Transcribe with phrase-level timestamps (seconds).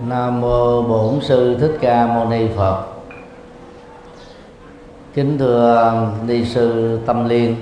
[0.00, 2.84] Nam mô Bổn sư Thích Ca Mâu Ni Phật.
[5.14, 5.94] Kính thưa
[6.26, 7.56] ni sư Tâm Liên,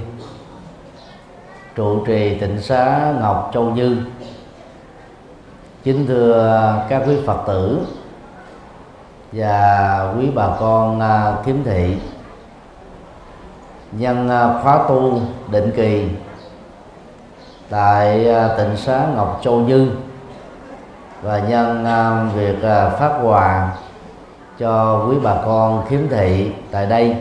[1.74, 3.96] trụ trì tịnh xá Ngọc Châu Như.
[5.84, 7.80] Kính thưa các quý Phật tử
[9.32, 11.96] và quý bà con à, kiếm thị
[13.92, 15.20] nhân à, khóa tu
[15.50, 16.08] định kỳ
[17.70, 19.90] tại à, tịnh xá Ngọc Châu Như
[21.24, 23.72] và nhân à, việc à, phát quà
[24.58, 27.16] cho quý bà con khiếm thị tại đây.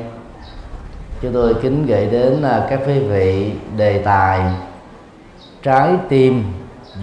[1.22, 4.42] Chúng tôi kính gửi đến à, các quý vị đề tài
[5.62, 6.44] trái tim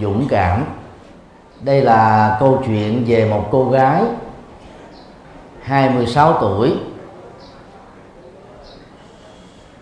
[0.01, 0.65] dũng cảm.
[1.61, 4.03] Đây là câu chuyện về một cô gái
[5.61, 6.73] 26 tuổi,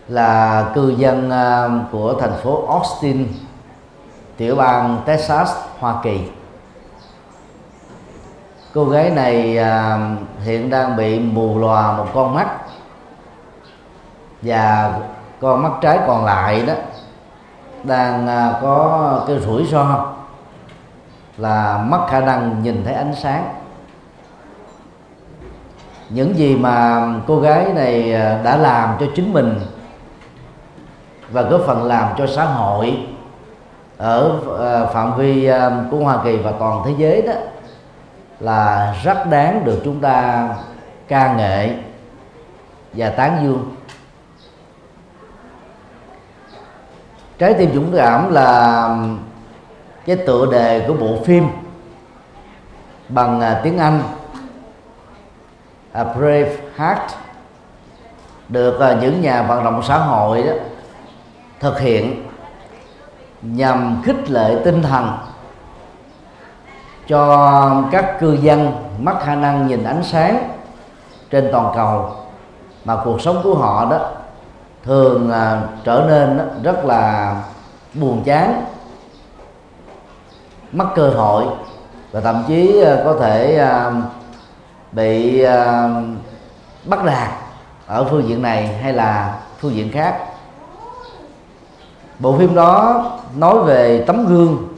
[0.08, 1.30] là cư dân
[1.92, 3.26] của thành phố Austin,
[4.36, 6.20] tiểu bang Texas, Hoa Kỳ
[8.74, 9.98] cô gái này à,
[10.44, 12.48] hiện đang bị mù lòa một con mắt.
[14.42, 14.94] Và
[15.40, 16.74] con mắt trái còn lại đó
[17.84, 20.06] đang à, có cái rủi ro
[21.36, 23.54] là mất khả năng nhìn thấy ánh sáng.
[26.08, 29.60] Những gì mà cô gái này à, đã làm cho chính mình
[31.32, 33.06] và góp phần làm cho xã hội
[33.98, 37.32] ở à, phạm vi à, của Hoa Kỳ và toàn thế giới đó
[38.40, 40.48] là rất đáng được chúng ta
[41.08, 41.74] ca nghệ
[42.92, 43.74] và tán dương.
[47.38, 48.88] Trái tim dũng cảm là
[50.06, 51.48] cái tựa đề của bộ phim
[53.08, 54.02] bằng à, tiếng Anh,
[55.92, 57.00] A Brave Heart,
[58.48, 60.52] được à, những nhà vận động xã hội đó
[61.60, 62.26] thực hiện
[63.42, 65.18] nhằm khích lệ tinh thần
[67.10, 70.50] cho các cư dân mất khả năng nhìn ánh sáng
[71.30, 72.10] trên toàn cầu.
[72.84, 73.98] Mà cuộc sống của họ đó
[74.84, 77.34] thường à, trở nên rất là
[77.94, 78.64] buồn chán
[80.72, 81.44] mất cơ hội
[82.12, 83.92] và thậm chí à, có thể à,
[84.92, 85.44] bị
[86.84, 87.30] bắt đạt
[87.86, 90.18] ở phương diện này hay là phương diện khác.
[92.18, 93.04] Bộ phim đó
[93.36, 94.69] nói về tấm gương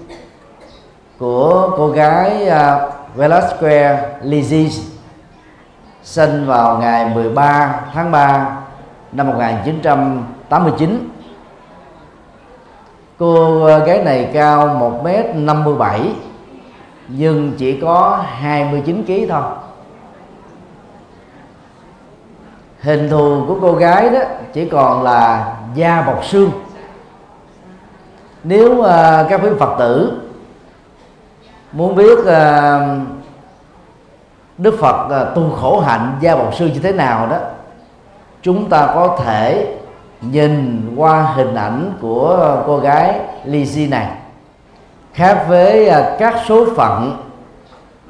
[1.22, 4.80] của cô gái à, uh, Velasquez Lizis
[6.02, 8.56] sinh vào ngày 13 tháng 3
[9.12, 11.08] năm 1989
[13.18, 16.00] cô à, gái này cao 1m57
[17.08, 19.42] nhưng chỉ có 29 kg thôi.
[22.80, 24.20] Hình thù của cô gái đó
[24.52, 26.50] chỉ còn là da bọc xương.
[28.44, 28.86] Nếu uh,
[29.28, 30.21] các quý phật tử
[31.72, 32.26] muốn biết uh,
[34.58, 37.38] đức phật uh, tu khổ hạnh gia bậc sư như thế nào đó
[38.42, 39.74] chúng ta có thể
[40.20, 44.08] nhìn qua hình ảnh của cô gái Lizzie này.
[45.12, 47.22] Khác với ờ, các số phận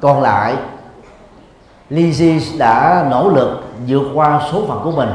[0.01, 0.55] còn lại
[1.89, 5.09] Lizzie đã nỗ lực vượt qua số phận của mình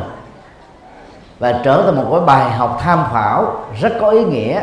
[1.38, 4.62] và trở thành một cái bài học tham khảo rất có ý nghĩa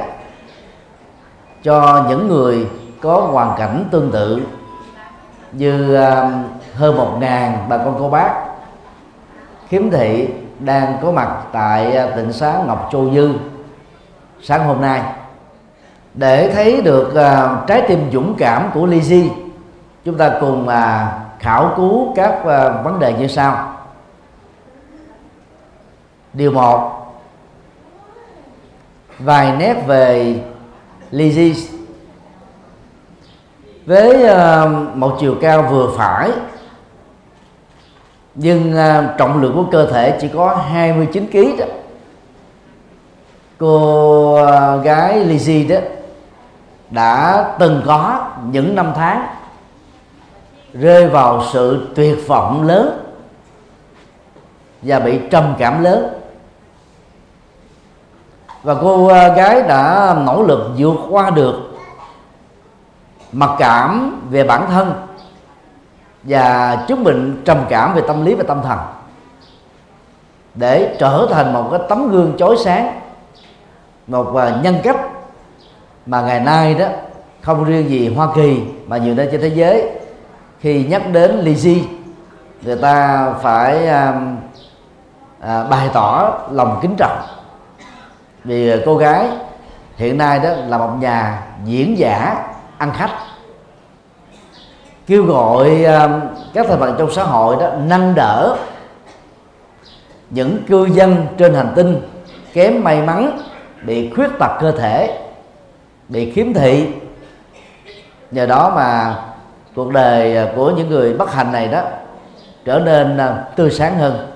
[1.64, 2.68] cho những người
[3.06, 4.42] có hoàn cảnh tương tự
[5.52, 6.32] như à,
[6.76, 8.34] hơn một ngàn bà con cô bác
[9.68, 10.28] khiếm thị
[10.60, 13.30] đang có mặt tại à, tỉnh xá Ngọc Châu Dư
[14.42, 15.02] sáng hôm nay.
[16.14, 19.30] Để thấy được uh, trái tim dũng cảm của Lizzie
[20.06, 20.74] chúng ta cùng uh,
[21.40, 23.74] khảo cứu các uh, vấn đề như sau.
[26.34, 26.92] Điều một
[29.20, 30.36] vài nét về
[31.12, 31.75] Lizzie
[33.86, 36.32] với ờ, một chiều cao vừa phải,
[38.36, 41.66] nhưng ờ, trọng lượng của cơ thể chỉ có 29 kg đó.
[43.58, 45.78] Cô ờ, gái Lizzie đó
[46.90, 49.28] đã từng có những năm tháng
[50.74, 53.00] rơi vào sự tuyệt vọng lớn
[54.82, 56.08] và bị trầm cảm lớn.
[58.64, 61.75] Và cô gái đã nỗ lực vượt qua được
[63.32, 64.94] mặc cảm về bản thân
[66.24, 68.80] và chứng bệnh trầm cảm về tâm lý và tâm thần.
[70.56, 73.00] Để trở thành một cái tấm gương chói sáng
[74.08, 74.98] một à, nhân cách
[76.06, 76.88] mà ngày nay đó
[77.42, 79.90] không riêng gì Hoa Kỳ mà nhiều nơi trên thế giới
[80.60, 81.82] khi nhắc đến Lizzie
[82.62, 84.22] người ta phải à,
[85.40, 87.22] à, bày tỏ lòng kính trọng.
[88.44, 89.28] Vì cô gái
[89.96, 92.44] hiện nay đó là một nhà diễn giả
[92.86, 93.12] ăn khách.
[95.08, 96.22] Kêu gọi ờ,
[96.54, 98.58] các thành phần trong xã hội đó nâng đỡ
[100.30, 102.02] những cư dân trên hành tinh,
[102.54, 103.40] kém may mắn,
[103.84, 105.20] bị khuyết tật cơ thể,
[106.10, 106.88] bị khiếm thị.
[108.32, 109.16] Nhờ đó mà
[109.76, 111.82] cuộc đời của những người bất hạnh này đó
[112.66, 114.28] trở nên ờ, tươi sáng hơn.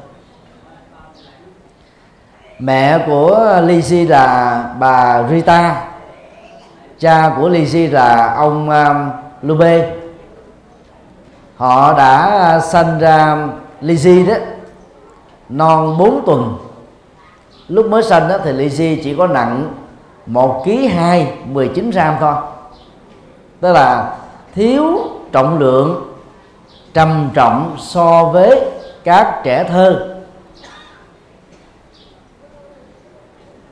[2.60, 5.89] Mẹ của Lizzie là bà Rita
[7.00, 9.10] cha của Lizzie là ông um,
[9.42, 9.96] Lube
[11.56, 13.48] họ đã sanh ra
[13.82, 14.36] Lizzie đó
[15.50, 16.58] non 4 tuần.
[17.68, 19.74] Lúc mới sanh đó thì Lizzie chỉ có nặng
[20.26, 22.34] một ký hai 19 gram thôi.
[23.62, 24.18] Tức là
[24.56, 25.00] thiếu
[25.32, 26.14] trọng lượng
[26.94, 28.62] trầm trọng so với
[29.04, 30.16] các trẻ thơ.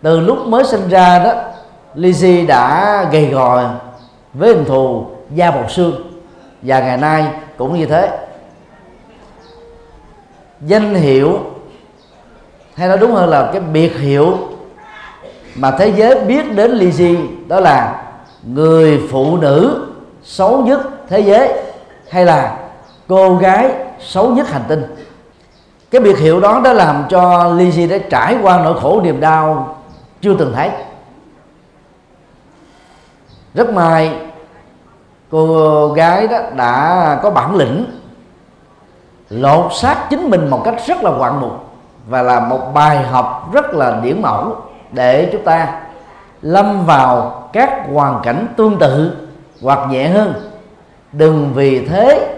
[0.02, 1.34] Từ lúc mới sinh ra đó
[1.98, 3.62] Lizzie đã gầy gò
[4.34, 5.06] với hình thù
[5.36, 5.96] da bọc xương
[6.62, 7.26] và ngày nay
[7.58, 8.18] cũng như thế.
[10.62, 11.40] Danh hiệu
[12.74, 14.38] hay nói đúng hơn là cái biệt hiệu
[15.56, 18.04] mà thế giới biết đến Lizzie đó là
[18.44, 19.88] người phụ nữ
[20.24, 21.54] xấu nhất thế giới
[22.10, 22.58] hay là
[23.08, 24.96] cô gái xấu nhất hành tinh.
[25.92, 29.76] Cái biệt hiệu đó đã làm cho Lizzie đã trải qua nỗi khổ niềm đau
[30.22, 30.70] chưa từng thấy
[33.54, 34.12] rất may,
[35.32, 37.86] cô gái đó đã có bản lĩnh
[39.30, 41.52] lột xác chính mình một cách rất là ngoạn mục
[42.08, 44.56] và là một bài học rất là điển mẫu
[44.92, 45.82] để chúng ta
[46.42, 49.18] lâm vào các hoàn cảnh tương tự
[49.62, 50.34] hoặc nhẹ hơn.
[51.12, 52.34] Đừng vì thế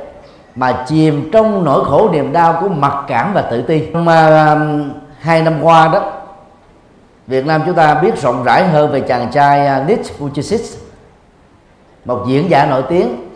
[0.55, 3.81] mà chìm trong nỗi khổ niềm đau của mặc cảm và tự ti.
[3.93, 6.11] Mà um, hai năm qua đó,
[7.27, 10.77] Việt Nam chúng ta biết rộng rãi hơn về chàng trai uh, Nick Vujicic
[12.09, 13.29] một diễn giả nổi tiếng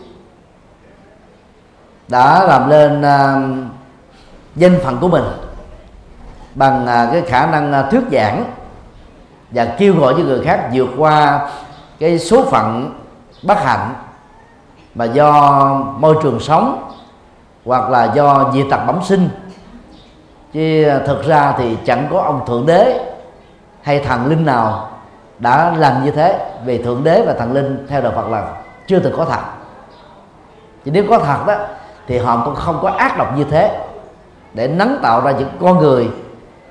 [2.08, 3.66] đã làm lên uh,
[4.56, 5.24] danh phận của mình
[6.54, 8.44] bằng uh, cái khả năng uh, thuyết giảng
[9.50, 11.48] và kêu gọi cho người khác vượt qua
[11.98, 12.98] cái số phận
[13.42, 13.94] bất hạnh
[14.94, 15.64] mà do
[15.98, 16.90] môi trường sống
[17.64, 19.28] hoặc là do dị tật bẩm sinh.
[20.52, 23.14] Chứ à, thực ra thì chẳng có ông thượng đế
[23.82, 24.90] hay thần linh nào
[25.38, 28.98] đã làm như thế vì thượng đế và thần linh theo đạo Phật là chưa
[28.98, 29.40] từng có thật.
[30.84, 31.54] Chứ nếu có thật đó
[32.06, 33.80] thì họ cũng không có ác độc như thế
[34.54, 36.08] để nắng tạo ra những con người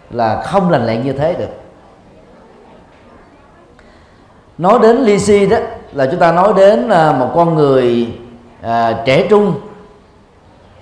[0.10, 1.50] là không lành lẹn như thế được.
[4.58, 5.58] Nói đến ly si đó
[5.92, 8.14] là chúng ta nói đến à, một con người
[8.62, 9.54] à, trẻ trung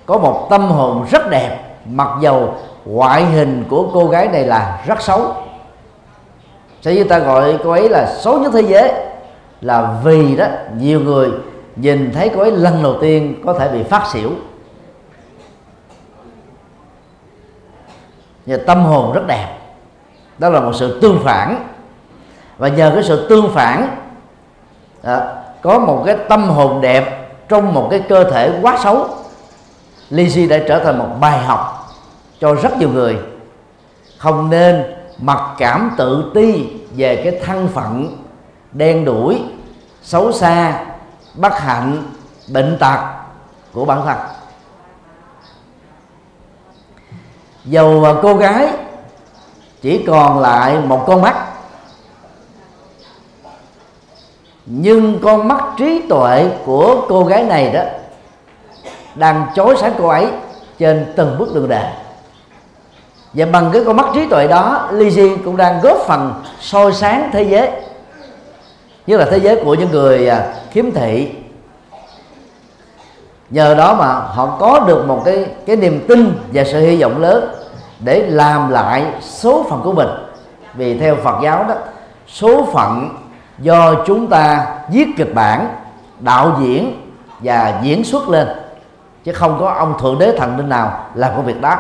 [0.06, 2.54] có một tâm hồn rất đẹp mặc dầu
[2.86, 5.36] ngoại hình của cô gái này là rất xấu.
[6.82, 8.92] Sẽ như ta gọi cô ấy là xấu nhất thế giới
[9.62, 10.46] là vì đó
[10.78, 11.32] nhiều người
[11.76, 14.32] nhìn thấy cô ấy lần đầu tiên có thể bị phát xỉu.
[18.46, 19.58] Và tâm hồn rất đẹp.
[20.38, 21.68] Đó là một sự tương phản.
[22.58, 23.98] Và nhờ cái sự tương phản
[25.02, 29.08] à, có một cái tâm hồn đẹp trong một cái cơ thể quá xấu
[30.12, 31.90] Lizzie đã trở thành một bài học
[32.40, 33.18] cho rất nhiều người.
[34.18, 34.84] Không nên
[35.22, 38.21] mặc cảm tự ti về cái thân phận
[38.72, 39.42] đen đuổi,
[40.04, 40.86] xấu xa,
[41.34, 42.04] bất hạnh,
[42.48, 43.00] bệnh tật
[43.74, 44.18] của bản thân.
[47.66, 48.70] Dầu cô gái
[49.82, 51.36] chỉ còn lại một con mắt,
[54.66, 57.82] nhưng con mắt trí tuệ của cô gái này đó
[59.16, 60.28] đang chối sáng cô ấy
[60.80, 61.92] trên từng bước đường đề
[63.34, 67.30] và bằng cái con mắt trí tuệ đó Lizzie cũng đang góp phần soi sáng
[67.34, 67.72] thế giới
[69.12, 71.32] nhất là thế giới của những người à, khiếm thị.
[73.50, 77.22] Nhờ đó mà họ có được một cái cái niềm tin và sự hy vọng
[77.22, 77.56] lớn
[78.00, 80.08] để làm lại số phận của mình.
[80.74, 81.76] Vì theo Phật giáo đó,
[82.28, 83.10] số phận
[83.60, 85.76] do chúng ta viết kịch bản,
[86.20, 88.48] đạo diễn và diễn xuất lên,
[89.24, 91.76] chứ không có ông thượng đế thần linh nào làm công việc đó.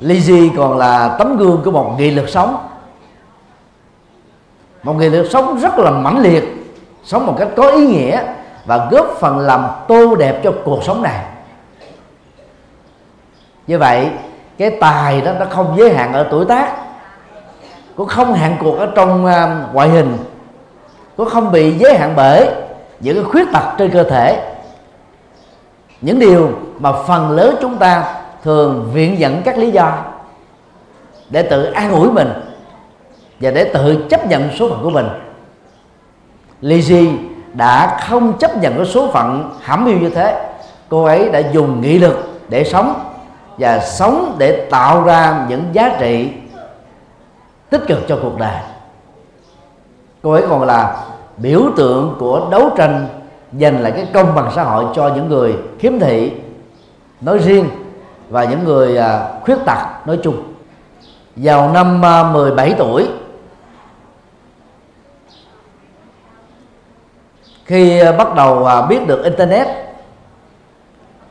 [0.00, 2.69] Lizzie còn là tấm gương của một nghị lực sống
[4.82, 6.44] một người được sống rất là mãnh liệt
[7.04, 8.22] sống một cách có ý nghĩa
[8.64, 11.24] và góp phần làm tô đẹp cho cuộc sống này.
[13.66, 14.10] Như vậy
[14.58, 16.72] cái tài đó nó không giới hạn ở tuổi tác
[17.96, 20.16] cũng không hạn cuộc ở trong uh, ngoại hình
[21.16, 22.48] cũng không bị giới hạn bởi
[23.00, 24.54] những cái khuyết tật trên cơ thể.
[26.00, 29.98] Những điều mà phần lớn chúng ta thường viện dẫn các lý do
[31.30, 32.49] để tự an ủi mình
[33.40, 35.06] và để tự chấp nhận số phận của mình.
[36.62, 37.16] Lizzie
[37.52, 40.50] đã không chấp nhận cái số phận hãm hiu như thế.
[40.88, 42.16] Cô ấy đã dùng nghị lực
[42.48, 42.94] để sống
[43.58, 46.30] và sống để tạo ra những giá trị
[47.70, 48.56] tích cực cho cuộc đời.
[50.22, 51.04] Cô ấy còn là
[51.36, 53.06] biểu tượng của đấu tranh
[53.60, 56.32] giành lại cái công bằng xã hội cho những người khiếm thị
[57.20, 57.68] nói riêng
[58.28, 60.36] và những người à, khuyết tật nói chung.
[61.36, 63.08] Vào năm à, 17 tuổi
[67.70, 69.66] khi à, bắt đầu à, biết được internet,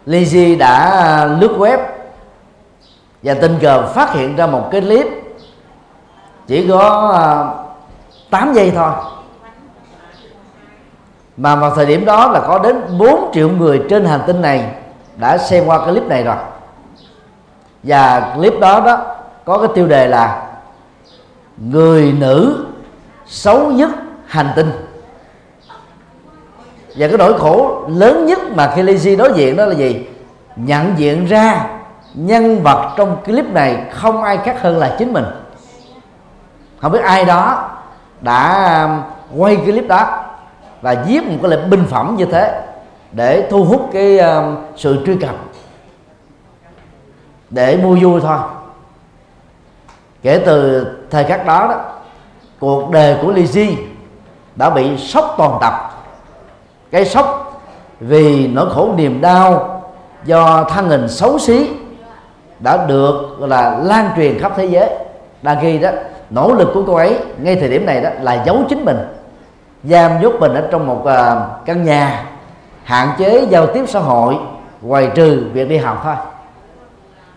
[0.05, 1.77] Lizzy đã à, lướt web
[3.24, 5.08] và tình cờ phát hiện ra một cái clip
[6.48, 7.13] chỉ có
[8.29, 8.91] 8 giây thôi.
[11.38, 14.72] Mà vào thời điểm đó là có đến 4 triệu người trên hành tinh này
[15.17, 16.36] đã xem qua clip này rồi.
[17.84, 18.98] Và clip đó đó
[19.46, 20.50] có cái tiêu đề là
[21.58, 22.65] người nữ
[23.25, 23.89] xấu nhất
[24.27, 24.88] hành tinh
[26.96, 30.05] và cái nỗi khổ lớn nhất mà khi Lizzy đối diện đó là gì?
[30.55, 31.65] Nhận diện ra
[32.13, 35.25] nhân vật trong clip này không ai khác hơn là chính mình.
[36.79, 37.69] Không biết ai đó
[38.22, 39.01] đã um,
[39.39, 40.25] quay clip đó
[40.81, 42.62] và viết một cái lệnh binh phẩm như thế
[43.12, 45.36] để thu hút cái um, sự truy cập.
[47.50, 48.38] Để mua vui thôi.
[50.22, 51.75] Kể từ thời khắc đó đó,
[52.60, 53.75] cuộc đời của Lizzy
[54.55, 55.98] đã bị sốc toàn tập
[56.91, 57.62] cái sốc
[58.00, 59.81] vì nỗi khổ niềm đau
[60.25, 61.69] do thân hình xấu xí
[62.60, 64.89] đã được là lan truyền khắp thế giới.
[65.41, 65.89] Đang ghi đó
[66.29, 68.98] nỗ lực của cô ấy ngay thời điểm này đó là giấu chính mình
[69.84, 72.25] giam nhốt mình ở trong một uh, căn nhà
[72.84, 74.38] hạn chế giao tiếp xã hội
[74.81, 76.15] ngoài trừ việc đi học thôi.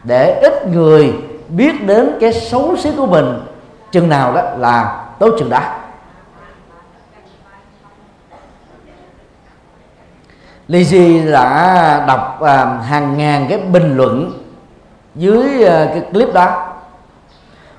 [0.04, 1.14] Để ít người
[1.48, 3.40] biết đến cái xấu xí của mình
[3.92, 5.60] chừng nào đó là tốt chừng đó.
[10.68, 14.42] Lizzy đã đọc à, hàng ngàn cái bình luận
[15.14, 16.66] dưới à, cái clip đó.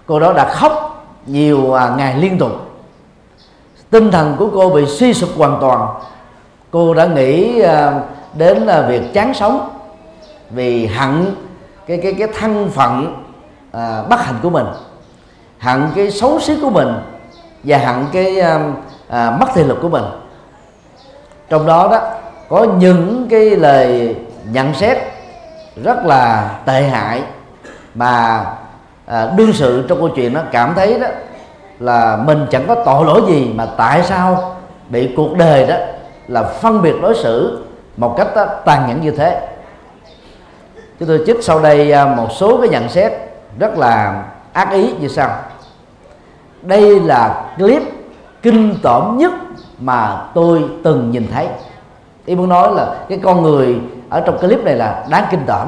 [0.05, 2.51] Cô đó đã khóc nhiều à, ngày liên tục.
[3.89, 5.87] Tinh thần của cô bị suy sụp hoàn toàn.
[6.71, 7.93] Cô đã nghĩ à,
[8.33, 9.69] đến à, việc chán sống
[10.49, 11.35] vì hận
[11.87, 13.23] cái cái cái thân phận
[13.71, 14.65] à, bất hạnh của mình
[15.59, 16.93] hận cái xấu xí của mình
[17.63, 18.59] và hận cái à,
[19.09, 20.03] à, mất thị lực của mình.
[21.49, 21.99] Trong đó đó
[22.53, 24.15] có những cái lời
[24.51, 24.97] nhận xét
[25.83, 27.21] rất là tệ hại
[27.95, 28.45] mà
[29.05, 31.07] à, đương sự trong câu chuyện nó cảm thấy đó
[31.79, 34.55] là mình chẳng có tội lỗi gì mà tại sao
[34.89, 35.75] bị cuộc đời đó
[36.27, 37.63] là phân biệt đối xử
[37.97, 39.47] một cách đó, tàn nhẫn như thế.
[40.99, 43.13] Chúng tôi trích sau đây à, một số cái nhận xét
[43.59, 45.29] rất là ác ý như sau.
[46.61, 47.83] Đây là clip
[48.41, 49.31] kinh tởm nhất
[49.79, 51.47] mà tôi từng nhìn thấy
[52.25, 55.67] ý muốn nói là cái con người ở trong clip này là đáng kinh tởm.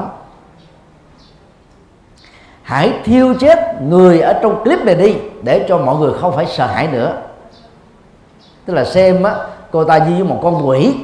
[2.62, 6.46] Hãy thiêu chết người ở trong clip này đi, để cho mọi người không phải
[6.46, 7.12] sợ hãi nữa.
[8.64, 9.34] Tức là xem á,
[9.70, 10.94] cô ta như một con quỷ.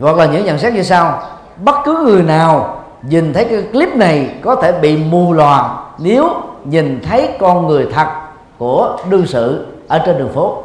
[0.00, 1.22] Hoặc là những nhận xét như sau.
[1.56, 6.30] Bất cứ người nào nhìn thấy cái clip này có thể bị mù lòa nếu
[6.64, 8.06] nhìn thấy con người thật
[8.58, 10.62] của đương sự ở trên đường phố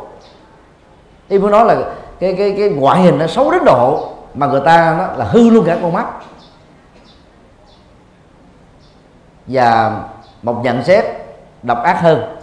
[1.27, 1.75] ý muốn nói là
[2.19, 5.49] cái cái cái ngoại hình nó xấu đến độ mà người ta nó là hư
[5.49, 6.05] luôn cả con mắt.
[9.47, 9.99] Và
[10.41, 11.05] một nhận xét
[11.63, 12.37] độc ác hơn.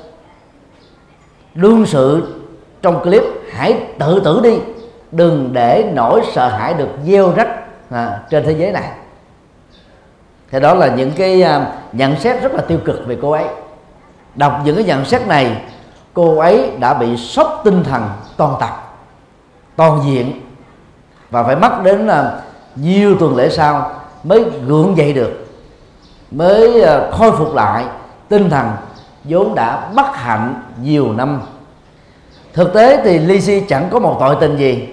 [1.55, 2.35] Đương sự
[2.83, 3.23] trong clip
[3.53, 4.59] hãy tự tử đi.
[5.13, 7.49] Đừng để nỗi sợ hãi được gieo rắc
[7.91, 8.91] à, trên thế giới này.
[10.51, 13.45] Thì đó là những cái à, nhận xét rất là tiêu cực về cô ấy.
[14.35, 15.63] Đọc những cái nhận xét này
[16.15, 18.09] cô ấy đã bị sốc tinh thần
[18.41, 18.93] toàn tập,
[19.77, 20.41] toàn diện.
[21.31, 22.41] Và phải mất đến là
[22.75, 23.91] nhiều tuần lễ sau
[24.25, 25.47] mới gượng dậy được,
[26.31, 27.85] mới à, khôi phục lại
[28.29, 28.71] tinh thần
[29.25, 31.41] vốn đã bất hạnh nhiều năm.
[32.53, 34.89] Thực tế thì Lizzy chẳng có một tội tình gì.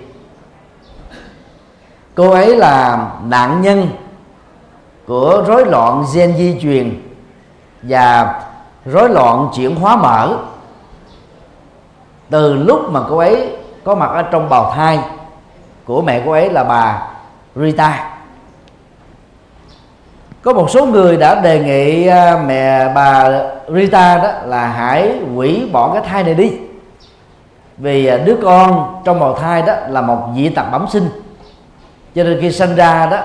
[2.15, 3.89] Cô ấy là nạn nhân
[5.07, 7.01] của rối loạn gen di truyền
[7.81, 8.41] và
[8.85, 10.37] rối loạn chuyển hóa mỡ
[12.29, 14.99] từ lúc mà cô ấy có mặt ở trong bào thai
[15.85, 17.07] của mẹ cô ấy là bà
[17.55, 18.09] Rita.
[20.41, 23.29] Có một số người đã đề nghị à, mẹ bà
[23.75, 26.51] Rita đó là hãy hủy bỏ cái thai này đi.
[27.77, 31.09] Vì à, đứa con trong bào thai đó là một dị tật bẩm sinh.
[32.15, 33.17] Cho nên khi sinh ra đó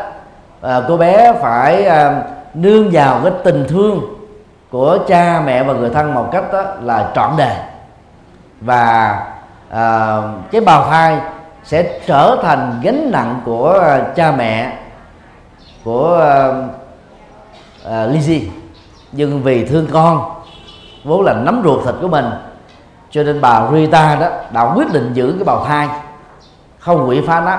[0.61, 1.88] à, cô bé phải
[2.54, 4.00] nương vào cái tình thương
[4.71, 7.56] của cha mẹ và người thân một cách đó là trọn đời
[8.64, 9.19] và
[9.71, 10.19] à,
[10.50, 11.19] cái bào thai
[11.64, 14.78] sẽ trở thành gánh nặng của ờ, cha mẹ
[15.85, 16.62] của ờ,
[17.85, 18.42] à, à, Lizzie
[19.12, 20.35] nhưng vì thương con
[21.04, 22.31] vốn là nắm ruột thịt của mình
[23.11, 25.88] cho nên bà Rita đó đã quyết định giữ cái bào thai
[26.78, 27.59] không quỷ phá nó.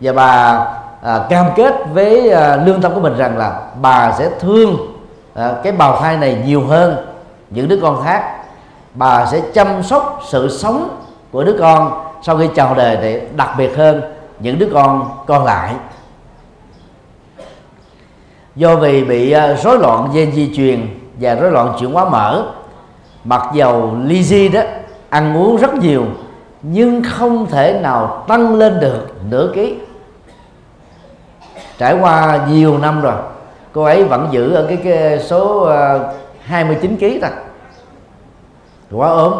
[0.00, 0.66] Và bà
[1.02, 4.76] à, cam kết với à, lương tâm của mình rằng là bà sẽ thương
[5.34, 7.06] à, cái bào thai này nhiều hơn
[7.50, 8.36] những đứa con khác
[8.96, 10.88] bà sẽ chăm sóc sự sống
[11.32, 14.02] của đứa con sau khi chào đời để đặc biệt hơn
[14.38, 15.74] những đứa con còn lại.
[18.56, 20.88] Do vì bị à, rối loạn gen di truyền
[21.20, 22.44] và rối loạn chuyển hóa mỡ
[23.24, 24.60] mặc dầu Lizzie đó
[25.08, 26.04] ăn uống rất nhiều
[26.62, 29.76] nhưng không thể nào tăng lên được nửa ký.
[31.78, 33.14] Trải qua nhiều năm rồi
[33.72, 37.30] cô ấy vẫn giữ ở cái, cái số uh, 29 kg thôi
[38.96, 39.32] quá ốm.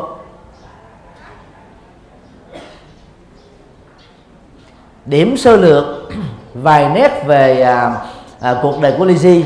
[5.04, 5.84] Điểm sơ lược
[6.54, 7.92] vài nét về à,
[8.40, 9.42] à, cuộc đời của Lizzie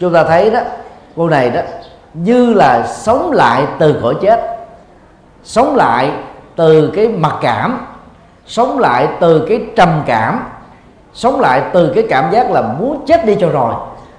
[0.00, 0.60] chúng ta thấy đó
[1.16, 1.60] cô này đó
[2.14, 4.58] như là sống lại từ cõi chết
[5.44, 6.10] sống lại
[6.56, 7.86] từ cái mặc cảm
[8.46, 10.42] sống lại từ cái trầm cảm
[11.14, 13.74] sống lại từ cái cảm giác là muốn chết đi cho rồi.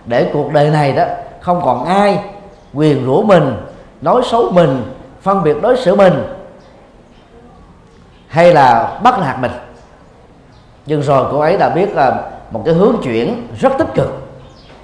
[0.06, 1.04] Để cuộc đời này đó
[1.42, 2.20] không còn ai
[2.74, 3.58] quyền rủa mình
[4.02, 4.84] nói xấu mình
[5.22, 6.14] phân biệt đối xử mình
[8.28, 9.52] hay là bắt nạt mình.
[10.86, 14.22] Nhưng rồi cô ấy đã biết là một cái hướng chuyển rất tích cực.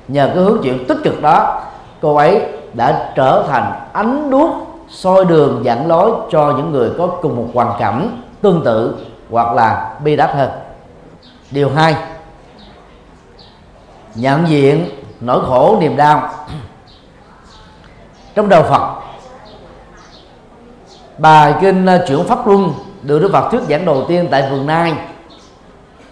[0.08, 1.62] Nhờ cái hướng chuyển tích cực đó,
[2.02, 4.50] cô ấy đã trở thành ánh đuốc
[4.90, 8.96] soi đường dẫn lối cho những người có cùng một hoàn cảnh tương tự
[9.30, 10.50] hoặc là bi đát hơn.
[11.52, 11.96] Điều hai,
[14.16, 14.90] nhận diện
[15.22, 16.30] nỗi khổ niềm đau.
[18.36, 19.05] Trong đầu Phật
[21.18, 24.66] bài kinh ờ, chuyển pháp luân được Đức Phật thuyết giảng đầu tiên tại vườn
[24.66, 24.94] Nai.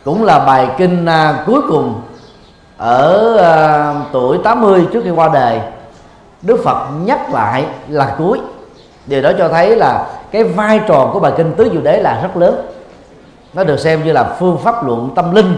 [0.03, 2.01] Cũng là bài kinh ờ, cuối cùng
[2.77, 5.59] ở ờ, tuổi 80 trước khi qua đời.
[6.41, 8.39] Đức Phật nhắc lại là cuối.
[9.05, 12.19] Điều đó cho thấy là cái vai trò của bài kinh tứ diệu đế là
[12.23, 12.65] rất lớn.
[13.53, 15.57] Nó được xem như là phương pháp luận tâm linh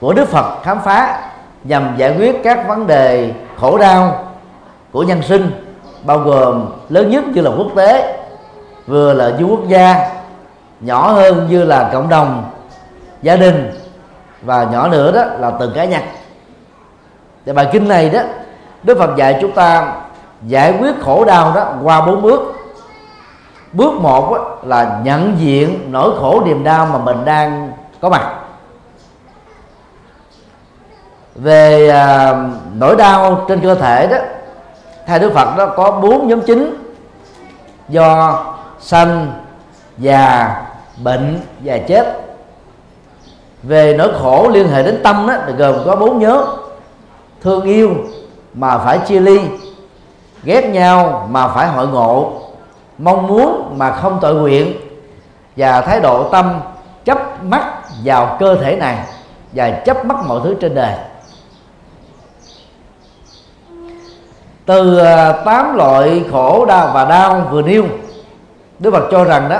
[0.00, 1.30] của Đức Phật khám phá
[1.64, 4.24] nhằm giải quyết các vấn đề khổ đau
[4.92, 5.65] của nhân sinh
[6.06, 8.18] bao gồm lớn nhất như là quốc tế
[8.86, 10.10] vừa là du quốc gia
[10.80, 12.50] nhỏ hơn như là cộng đồng
[13.22, 13.70] gia đình
[14.42, 16.02] và nhỏ nữa đó là từng cá nhân.
[17.46, 18.20] Thì bài kinh này đó
[18.82, 19.92] Đức Phật dạy chúng ta
[20.46, 22.52] giải quyết khổ đau đó qua bốn bước.
[23.72, 28.34] Bước một đó, là nhận diện nỗi khổ niềm đau mà mình đang có mặt.
[31.34, 32.34] Về à,
[32.74, 34.16] nỗi đau trên cơ thể đó
[35.06, 36.74] theo đức phật đó có bốn nhóm chính.
[37.88, 38.44] Do
[38.80, 39.32] sanh,
[39.98, 40.54] già,
[41.02, 42.22] bệnh và chết.
[43.62, 46.40] Về nỗi khổ liên hệ đến tâm đó, thì gồm có bốn nhóm.
[47.42, 47.90] Thương yêu
[48.54, 49.40] mà phải chia ly,
[50.44, 52.32] ghét nhau mà phải hội ngộ,
[52.98, 54.76] mong muốn mà không tội nguyện,
[55.56, 56.60] và thái độ tâm
[57.04, 57.64] chấp mắt
[58.04, 58.98] vào cơ thể này
[59.52, 60.94] và chấp mắt mọi thứ trên đời.
[64.66, 67.84] Từ à, tám loại khổ đau và đau vừa nêu,
[68.78, 69.58] Đức Phật cho rằng đó,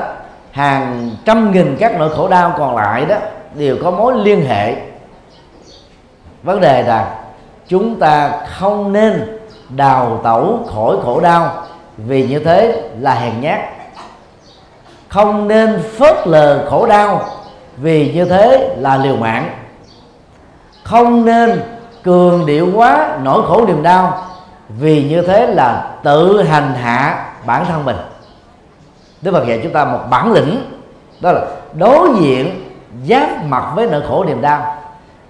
[0.51, 3.16] hàng trăm nghìn các nỗi khổ đau còn lại đó
[3.55, 4.75] đều có mối liên hệ.
[6.42, 7.14] Vấn đề là
[7.69, 9.38] chúng ta không nên
[9.69, 11.64] đào tẩu khỏi khổ đau,
[11.97, 13.61] vì như thế là hèn nhát.
[15.09, 17.21] Không nên phớt lờ khổ đau,
[17.77, 19.51] vì như thế là liều mạng.
[20.83, 21.62] Không nên
[22.03, 24.23] cường điệu quá nỗi khổ niềm đau
[24.68, 27.96] vì như thế là tự hành hạ bản thân mình.
[29.22, 30.79] Đức Phật dạy chúng ta một bản lĩnh,
[31.20, 31.40] đó là
[31.74, 32.72] đối diện
[33.09, 34.76] giáp mặt với nỗi khổ niềm đau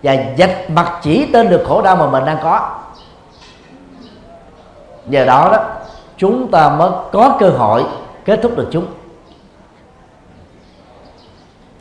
[0.03, 2.79] và dạch mặt chỉ tên được khổ đau mà mình đang có.
[5.07, 5.64] Nhờ đó đó,
[6.16, 7.85] chúng ta mới có cơ hội
[8.25, 8.87] kết thúc được chúng.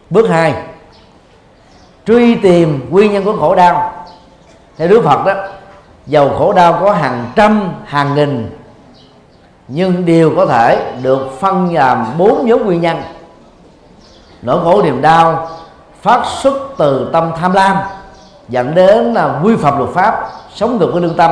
[0.09, 0.53] Bước hai,
[2.05, 4.05] truy tìm nguyên nhân của khổ đau.
[4.77, 5.33] Theo Đức Phật đó
[6.07, 8.59] dầu khổ đau có hàng trăm, hàng nghìn,
[9.67, 12.97] nhưng đều có thể được phân làm bốn nhóm nguyên nhân.
[14.41, 15.49] Nỗi khổ niềm đau
[16.01, 17.77] phát xuất từ tâm tham lam,
[18.49, 21.31] dẫn đến là vi phạm luật pháp, sống ngược với lương tâm.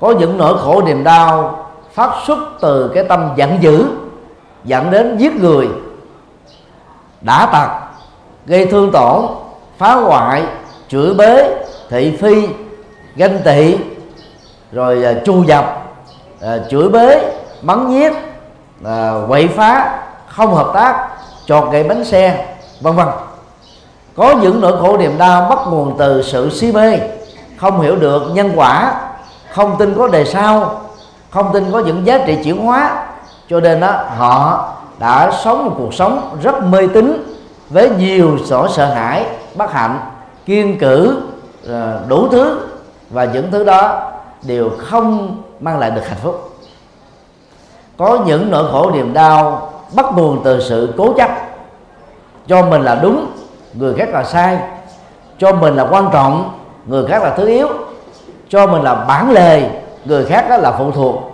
[0.00, 3.86] Có những nỗi khổ niềm đau phát xuất từ cái tâm giận dữ,
[4.64, 5.68] dẫn đến giết người
[7.20, 7.68] đã tật
[8.46, 9.26] gây thương tổn,
[9.78, 10.42] phá hoại,
[10.88, 12.48] chửi bế, thị phi
[13.16, 13.76] ganh tị
[14.72, 15.82] rồi uh, chu dập
[16.44, 17.20] uh, chửi bới
[17.62, 18.12] mắng nhiếc
[18.84, 19.98] à, quậy phá
[20.28, 21.08] không hợp tác
[21.46, 22.46] chọt gậy bánh xe
[22.80, 23.06] vân vân.
[24.16, 26.98] Có những nỗi khổ niềm đau bắt nguồn từ sự si mê
[27.56, 28.94] không hiểu được nhân quả
[29.52, 30.80] không tin có đề sau
[31.30, 33.06] không tin có những giá trị chuyển hóa.
[33.50, 37.36] Cho nên đó họ đã sống một cuộc sống rất mê tín
[37.70, 40.00] với nhiều nỗi sợ hãi bất hạnh
[40.46, 41.22] kiên cử
[41.68, 42.60] à, đủ thứ
[43.10, 44.10] và những thứ đó
[44.42, 46.50] đều không mang lại được hạnh phúc.
[47.96, 51.30] Có những nỗi khổ niềm đau bắt nguồn từ sự cố chấp.
[52.46, 53.26] Cho mình là đúng,
[53.74, 54.58] người khác là sai.
[55.38, 57.68] Cho mình là quan trọng, người khác là thứ yếu.
[58.48, 59.70] Cho mình là bản lề,
[60.04, 61.32] người khác đó là phụ thuộc.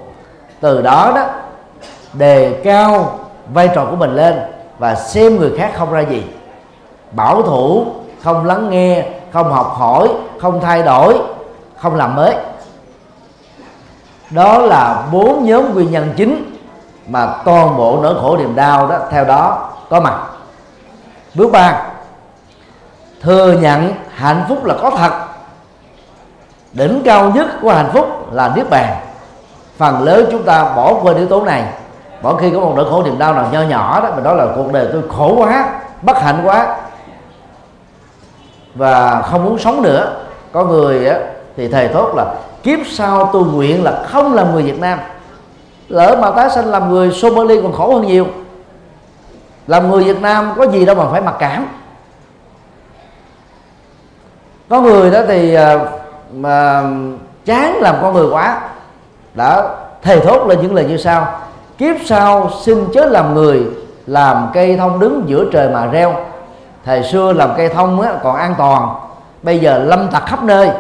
[0.61, 1.25] Từ đó đó,
[2.13, 3.19] đề cao
[3.53, 4.41] vai trò của mình lên
[4.79, 6.25] và xem người khác không ra gì.
[7.13, 7.87] Bảo thủ,
[8.23, 10.09] không lắng nghe, không học hỏi,
[10.41, 11.19] không thay đổi
[11.83, 12.37] không làm mới.
[14.31, 16.57] Đó là bốn nhóm nguyên nhân chính
[17.07, 20.19] mà toàn bộ nỗi khổ niềm đau đó theo đó có mặt.
[21.35, 21.83] Bước ba
[23.21, 25.13] thừa nhận hạnh phúc là có thật.
[26.73, 28.97] Đỉnh cao nhất của hạnh phúc là niết bàn.
[29.77, 31.65] Phần lớn chúng ta bỏ quên yếu tố này.
[32.23, 34.47] Mỗi khi có một nỗi khổ niềm đau nào nho nhỏ đó mình nói là
[34.57, 36.77] cuộc đời tôi khổ quá bất hạnh quá
[38.75, 40.17] và không muốn sống nữa.
[40.53, 41.19] Có người á,
[41.57, 44.99] thì thầy thốt là kiếp sau tôi nguyện là không làm người Việt Nam.
[45.89, 48.27] Lỡ mà tái sanh làm người Somali còn khổ hơn nhiều.
[49.67, 51.67] Làm người Việt Nam có gì đâu mà phải mặc cảm.
[54.69, 55.79] Có người đó thì à,
[56.33, 56.83] mà
[57.45, 58.61] chán làm con người quá.
[59.35, 59.69] Đã
[60.03, 61.41] thề thốt lên những lời như sau
[61.79, 63.63] kiếp sau xin chớ làm người
[64.07, 66.15] làm cây thông đứng giữa trời mà reo.
[66.85, 68.89] Thời xưa làm cây thông á, còn an toàn.
[69.43, 70.71] Bây giờ lâm tặc khắp nơi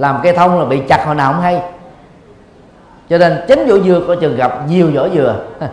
[0.00, 1.62] làm cây thông là bị chặt hồi nào không hay.
[3.10, 5.36] Cho nên tránh vỏ dừa có chừng gặp nhiều vỏ dừa.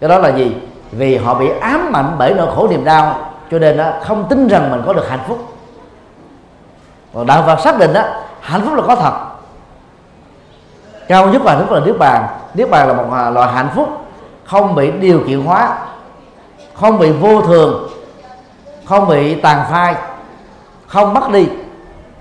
[0.00, 0.56] Cái đó là gì?
[0.90, 4.48] Vì họ bị ám ảnh bởi nỗi khổ niềm đau cho nên đó, không tin
[4.48, 5.38] rằng mình có được hạnh phúc.
[7.14, 8.02] Còn đạo Phật xác định đó
[8.40, 9.12] hạnh phúc là có thật.
[11.08, 12.26] Cao nhất là hạnh phúc là niết bàn.
[12.54, 13.88] Niết bàn là một à, loại hạnh phúc
[14.44, 15.78] không bị điều kiện hóa
[16.74, 17.88] không bị vô thường
[18.84, 19.94] không bị tàn phai
[20.86, 21.48] không mất đi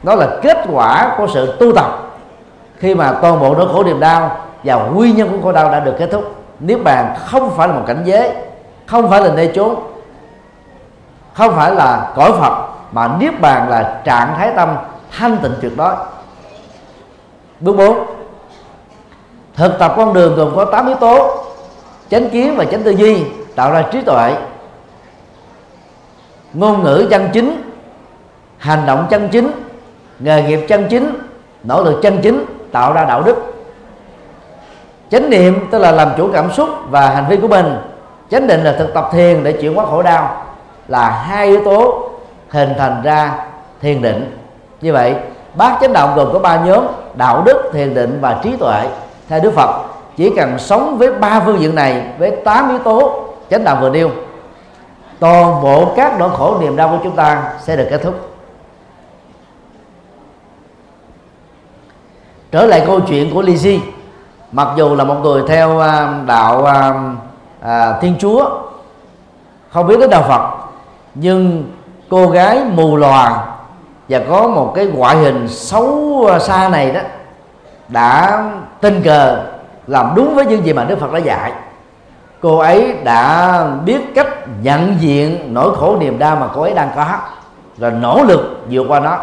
[0.03, 2.05] đó là kết quả của sự tu tập.
[2.77, 5.79] Khi mà toàn bộ nỗi khổ niềm đau và nguyên nhân của khổ đau đã
[5.79, 8.31] được kết thúc, niết bàn không phải là một cảnh giới,
[8.85, 9.75] không phải là nơi chốn,
[11.33, 14.75] không phải là cõi phật, mà niết bàn là trạng thái tâm
[15.17, 15.95] thanh tịnh tuyệt đối.
[17.59, 18.05] Bước 4
[19.55, 21.43] thực tập con đường gồm có 8 yếu tố,
[22.09, 23.23] chánh kiến và chánh tư duy
[23.55, 24.35] tạo ra trí tuệ,
[26.53, 27.71] ngôn ngữ chân chính,
[28.57, 29.51] hành động chân chính
[30.19, 31.11] nghề nghiệp chân chính,
[31.63, 33.35] nỗ lực chân chính, tạo ra đạo đức.
[35.11, 37.77] Chánh niệm tức là làm chủ cảm xúc và hành vi của mình.
[38.31, 40.45] Chánh định là thực tập thiền để chuyển hóa khổ đau,
[40.87, 42.09] là hai yếu tố
[42.49, 43.31] hình thành ra
[43.81, 44.37] thiền định.
[44.81, 45.15] Như vậy,
[45.53, 48.87] bát chánh đạo gồm có ba nhóm, đạo đức, thiền định và trí tuệ.
[49.29, 49.69] Theo đức phật,
[50.17, 53.89] chỉ cần sống với ba phương diện này, với tám yếu tố, chánh đạo vừa
[53.89, 54.09] nêu,
[55.19, 58.28] toàn bộ các nỗi khổ niềm đau của chúng ta sẽ được kết thúc.
[62.51, 63.79] Trở lại câu chuyện của Lizzie
[64.51, 66.93] mặc dù là một người theo à, đạo à,
[67.61, 68.49] à, Thiên Chúa
[69.69, 70.41] không biết đến đạo Phật
[71.15, 71.63] nhưng
[72.09, 73.45] cô gái mù lòa
[74.09, 77.01] và có một cái ngoại hình xấu à, xa này đó
[77.87, 78.43] đã
[78.81, 79.43] tình cờ
[79.87, 81.51] làm đúng với những gì mà Đức Phật đã dạy.
[82.41, 84.27] Cô ấy đã biết cách
[84.61, 87.05] nhận diện nỗi khổ niềm đau mà cô ấy đang có
[87.77, 89.17] rồi nỗ lực vượt qua nó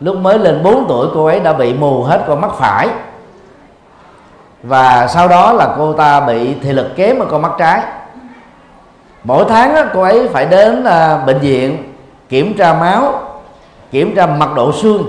[0.00, 2.88] lúc mới lên 4 tuổi cô ấy đã bị mù hết con mắt phải.
[4.62, 7.82] Và sau đó là cô ta bị thị lực kém ở con mắt trái.
[9.24, 11.92] Mỗi tháng đó, cô ấy phải đến à, bệnh viện
[12.28, 13.20] kiểm tra máu
[13.90, 15.04] kiểm tra mật độ xương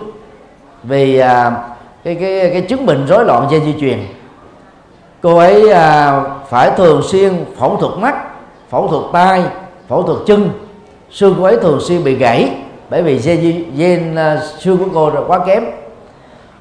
[0.83, 1.51] vì à,
[2.03, 3.99] cái cái cái chứng bệnh rối loạn dây di truyền.
[5.21, 8.15] Cô ấy à, phải thường xuyên phẫu thuật mắt
[8.69, 9.43] phẫu thuật tai
[9.87, 10.49] phẫu thuật chân.
[11.11, 12.49] Xương cô ấy thường xuyên bị gãy
[12.89, 15.63] bởi vì gen, gen à, xương của cô quá kém.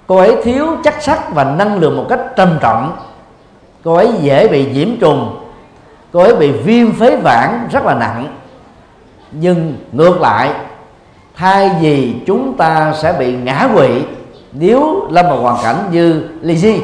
[0.07, 2.97] Cô ấy thiếu chắc sắt và năng lượng một cách trầm trọng.
[3.85, 5.41] Cô ấy dễ bị nhiễm trùng.
[6.13, 8.27] Cô ấy bị viêm phế quản rất là nặng.
[9.33, 10.51] Nhưng ngược lại
[11.37, 14.03] thay vì chúng ta sẽ bị ngã quỵ
[14.53, 16.79] nếu lâm vào hoàn cảnh như Lizzie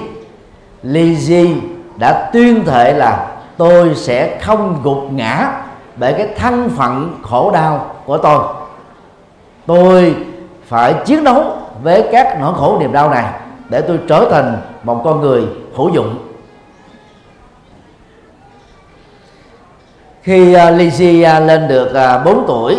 [0.85, 1.57] Lizzie
[1.97, 3.27] đã tuyên thệ là
[3.57, 5.53] tôi sẽ không gục ngã
[5.97, 8.43] bởi cái thân phận khổ đau của tôi
[9.75, 10.17] tôi
[10.67, 13.25] phải chiến đấu với các nỗi khổ niềm đau này
[13.69, 15.43] để tôi trở thành một con người
[15.77, 16.19] hữu dụng.
[20.23, 22.77] Khi à, uh, Lysia à, lên được à, uh, 4 tuổi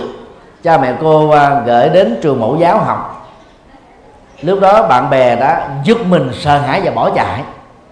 [0.64, 3.32] cha mẹ cô gửi đến trường mẫu giáo học.
[4.42, 7.44] Lúc đó bạn bè đã giật mình sợ hãi và bỏ chạy.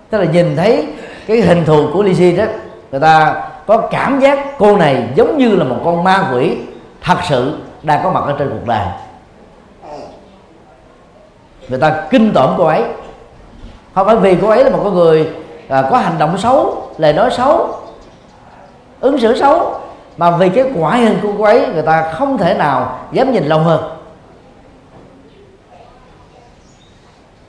[0.09, 0.87] Tức là nhìn thấy
[1.27, 2.43] cái hình thù của Lysia đó
[2.91, 6.57] người ta có cảm giác cô này giống như là một con ma quỷ
[7.01, 8.85] thật sự đang có mặt ở trên cuộc đời.
[11.69, 12.83] Người ta kinh tởm cô ấy.
[13.95, 15.29] Không phải vì cô ấy là một con người
[15.69, 17.75] à, có hành động xấu lời nói xấu
[18.99, 19.79] ứng xử xấu
[20.17, 23.43] mà vì cái ngoại hình của cô ấy người ta không thể nào dám nhìn
[23.43, 23.81] lâu hơn.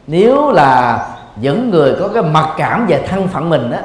[0.06, 3.82] Nếu là những người có cái mặc cảm về thân phận mình á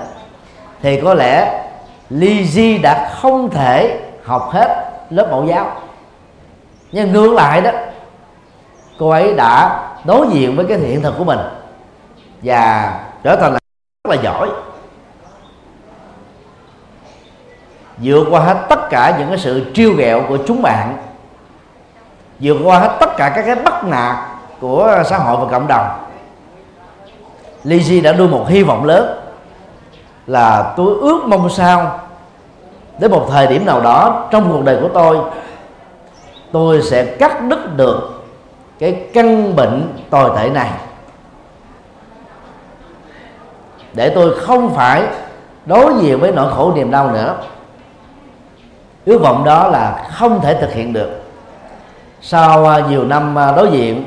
[0.82, 1.64] thì có lẽ
[2.12, 5.72] Lizzy đã không thể học hết lớp mẫu giáo
[6.96, 7.72] nhưng ngược lại đó,
[9.00, 11.40] cô ấy đã đối diện với cái hiện thực của mình
[12.44, 13.60] và trở thành là
[14.04, 14.50] rất là giỏi.
[17.98, 20.98] Vượt qua hết tất cả những cái sự trêu ghẹo của chúng bạn,
[22.40, 24.16] vượt qua hết tất cả các cái bắt nạt
[24.60, 25.88] của xã hội và cộng đồng.
[27.64, 29.20] Lizzie đã đưa một hy vọng lớn
[30.28, 32.00] là tôi ước mong sao
[33.00, 35.18] đến một thời điểm nào đó trong cuộc đời của tôi
[36.52, 38.24] tôi sẽ cắt đứt được
[38.80, 40.70] cái căn bệnh tồi tệ này.
[43.94, 45.04] Để tôi không phải
[45.66, 47.36] đối diện với nỗi khổ niềm đau nữa.
[49.06, 51.10] Ước vọng đó là không thể thực hiện được.
[52.22, 54.06] Sau à, nhiều năm à, đối diện,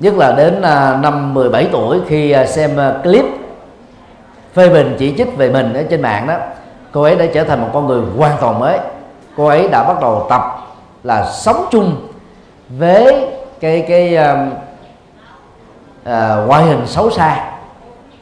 [0.00, 2.70] nhất là đến à, năm 17 tuổi khi xem
[3.02, 3.24] clip
[4.54, 6.36] phê bình chỉ trích về mình ở trên mạng đó,
[6.92, 8.78] cô ấy đã trở thành một con người hoàn toàn mới.
[9.36, 10.42] Cô ấy đã bắt đầu tập
[11.04, 12.08] là sống chung
[12.68, 13.26] với
[13.60, 14.52] cái cái uh,
[16.02, 17.50] uh, ngoại hình xấu xa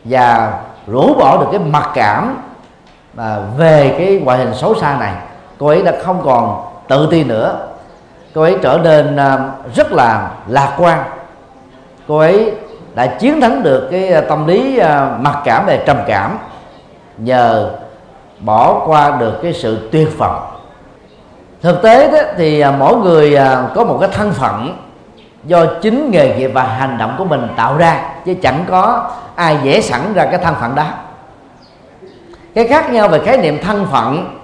[0.04, 0.52] và
[0.86, 2.42] rũ bỏ được cái mặc cảm
[3.14, 5.12] mà về cái ngoại hình xấu xa này.
[5.58, 7.68] Cô ấy đã không còn tự ti nữa.
[8.34, 11.04] Cô ấy trở nên uh, rất là lạc quan.
[12.08, 12.52] Cô ấy
[12.94, 16.38] đã chiến thắng được cái à, tâm lý uh, mặc cảm về trầm cảm
[17.18, 17.70] nhờ
[18.40, 20.57] bỏ qua được cái sự tuyệt vọng
[21.62, 24.76] thực tế đó thì à, mỗi người à, có một cái thân phận
[25.44, 29.58] do chính nghề nghiệp và hành động của mình tạo ra, chứ chẳng có ai
[29.62, 30.84] dễ sẵn ra cái thân phận đó.
[32.54, 34.38] Cái khác nhau về khái niệm thân phận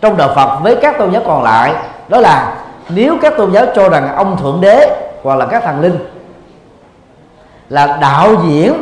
[0.00, 1.74] trong đạo Phật với các tôn giáo còn lại
[2.08, 2.54] đó là
[2.88, 5.98] nếu các tôn giáo cho rằng ông thượng đế hoặc là các thần linh
[7.68, 8.72] là đạo diễn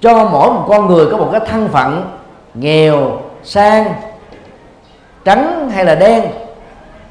[0.00, 2.18] cho mỗi một con người có một cái thân phận
[2.54, 3.92] nghèo, sang,
[5.24, 6.24] trắng hay là đen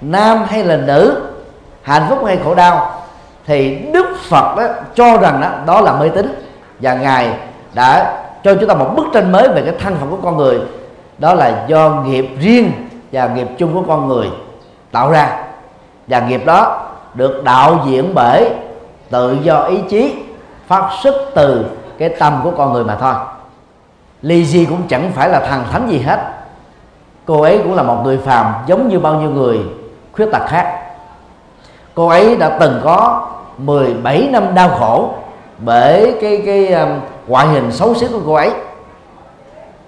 [0.02, 1.22] nam hay là nữ
[1.82, 3.02] hạnh phúc hay khổ đau
[3.46, 4.64] thì đức phật đó
[4.96, 6.44] cho rằng đó, đó là mê tín.
[6.80, 7.34] Và ngài
[7.74, 10.60] đã cho chúng ta một bức tranh mới về cái thân phận của con người.
[11.18, 12.72] Đó là do nghiệp riêng
[13.12, 14.28] và nghiệp chung của con người
[14.92, 15.44] tạo ra.
[16.08, 18.50] Và nghiệp đó được đạo diễn bởi
[19.10, 20.16] tự do ý chí
[20.68, 21.66] phát xuất từ
[21.98, 23.14] cái tâm của con người mà thôi.
[24.22, 26.20] Ly di cũng chẳng phải là thần thánh gì hết.
[27.26, 29.60] Cô ấy cũng là một người phàm giống như bao nhiêu người
[30.20, 30.80] khuyết tật khác.
[31.96, 33.28] Cô ấy đã từng có
[33.58, 35.14] 17 năm đau khổ
[35.58, 38.52] bởi cái cái um, ngoại hình xấu xí của cô ấy.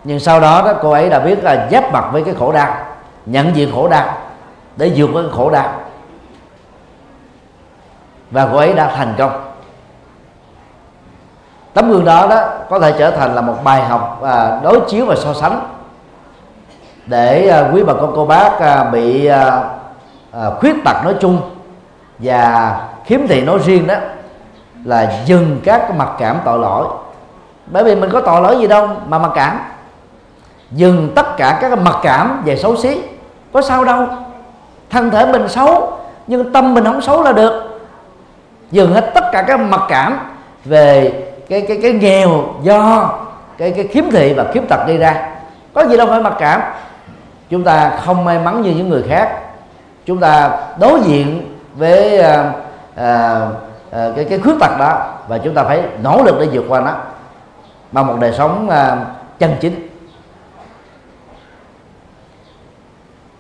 [0.04, 2.76] Nhưng sau đó đó cô ấy đã biết là giáp mặt với cái khổ đau
[3.26, 4.18] nhận diện khổ đau
[4.78, 5.74] để vượt qua cái khổ đau.
[8.32, 9.52] Và cô ấy đã thành công.
[11.74, 15.06] Tấm gương đó đó có thể trở thành là một bài học à, đối chiếu
[15.06, 15.68] và so sánh
[17.06, 19.64] để à, quý bà con cô bác à, bị à,
[20.32, 21.42] à, khuyết tật nói chung
[22.20, 23.96] và khiếm thị nói riêng đó
[24.86, 26.88] là dừng các cái mặc cảm tội lỗi.
[27.68, 29.60] Bởi vì mình có tội lỗi gì đâu mà mặc cảm.
[30.72, 33.02] Dừng tất cả các mặc cảm về xấu xí.
[33.54, 34.08] Có sao đâu.
[34.90, 37.82] Thân thể mình xấu nhưng tâm mình không xấu là được.
[38.72, 40.20] Dừng hết tất cả các mặc cảm
[40.66, 41.12] về
[41.50, 43.10] cái cái cái nghèo do
[43.58, 45.30] cái cái khiếm thị và khiếm tật đi ra.
[45.74, 46.62] Có gì đâu phải mặc cảm.
[47.50, 49.40] Chúng ta không may mắn như những người khác
[50.06, 52.54] chúng ta đối diện với à,
[52.96, 53.40] à,
[53.92, 56.82] à, cái cái khuyết tật đó và chúng ta phải nỗ lực để vượt qua
[56.82, 56.92] nó
[57.92, 58.98] bằng một đời sống à,
[59.40, 59.88] chân chính.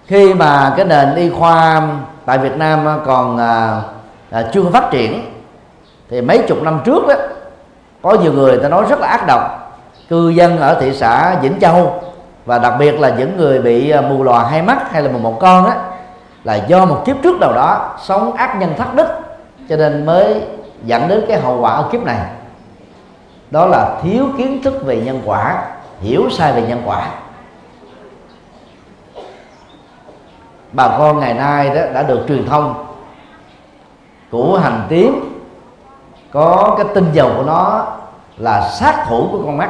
[0.06, 1.82] Khi mà cái nền y khoa
[2.26, 3.82] tại Việt Nam à, còn à,
[4.32, 5.26] à, chưa phát triển
[6.10, 7.15] thì mấy chục năm trước đó
[8.02, 9.58] có nhiều người ta nói rất là ác độc.
[10.10, 12.02] Cư dân ở thị xã Vĩnh Châu
[12.45, 15.19] và đặc biệt là những người bị à, mù lòa hai mắt hay là mù
[15.19, 15.76] một con á
[16.43, 19.08] là do một kiếp trước nào đó sống ác nhân thất đức
[19.69, 20.41] cho nên mới
[20.86, 22.19] dẫn đến cái hậu quả ở kiếp này.
[23.51, 25.63] Đó là thiếu kiến thức về nhân quả,
[26.01, 27.08] hiểu sai về nhân quả.
[30.71, 32.86] Bà con ngày nay đó đã được truyền thông
[34.32, 35.41] của hành tím,
[36.32, 37.86] có cái tinh dầu của nó
[38.38, 39.69] là sát thủ của con mắt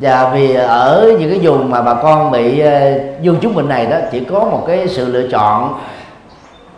[0.00, 3.86] và vì ở những cái vùng mà bà con bị ờ, dương chúng bệnh này
[3.86, 5.80] đó, chỉ có một cái sự lựa chọn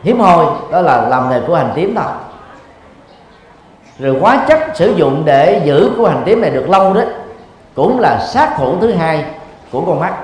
[0.02, 2.04] hiếm hoi, đó là làm nghề của hành tím thôi.
[3.98, 7.02] Rồi hóa chất sử dụng để giữ của hành tím này được lâu đó,
[7.74, 9.24] cũng là sát thủ thứ hai
[9.72, 10.14] của con mắt.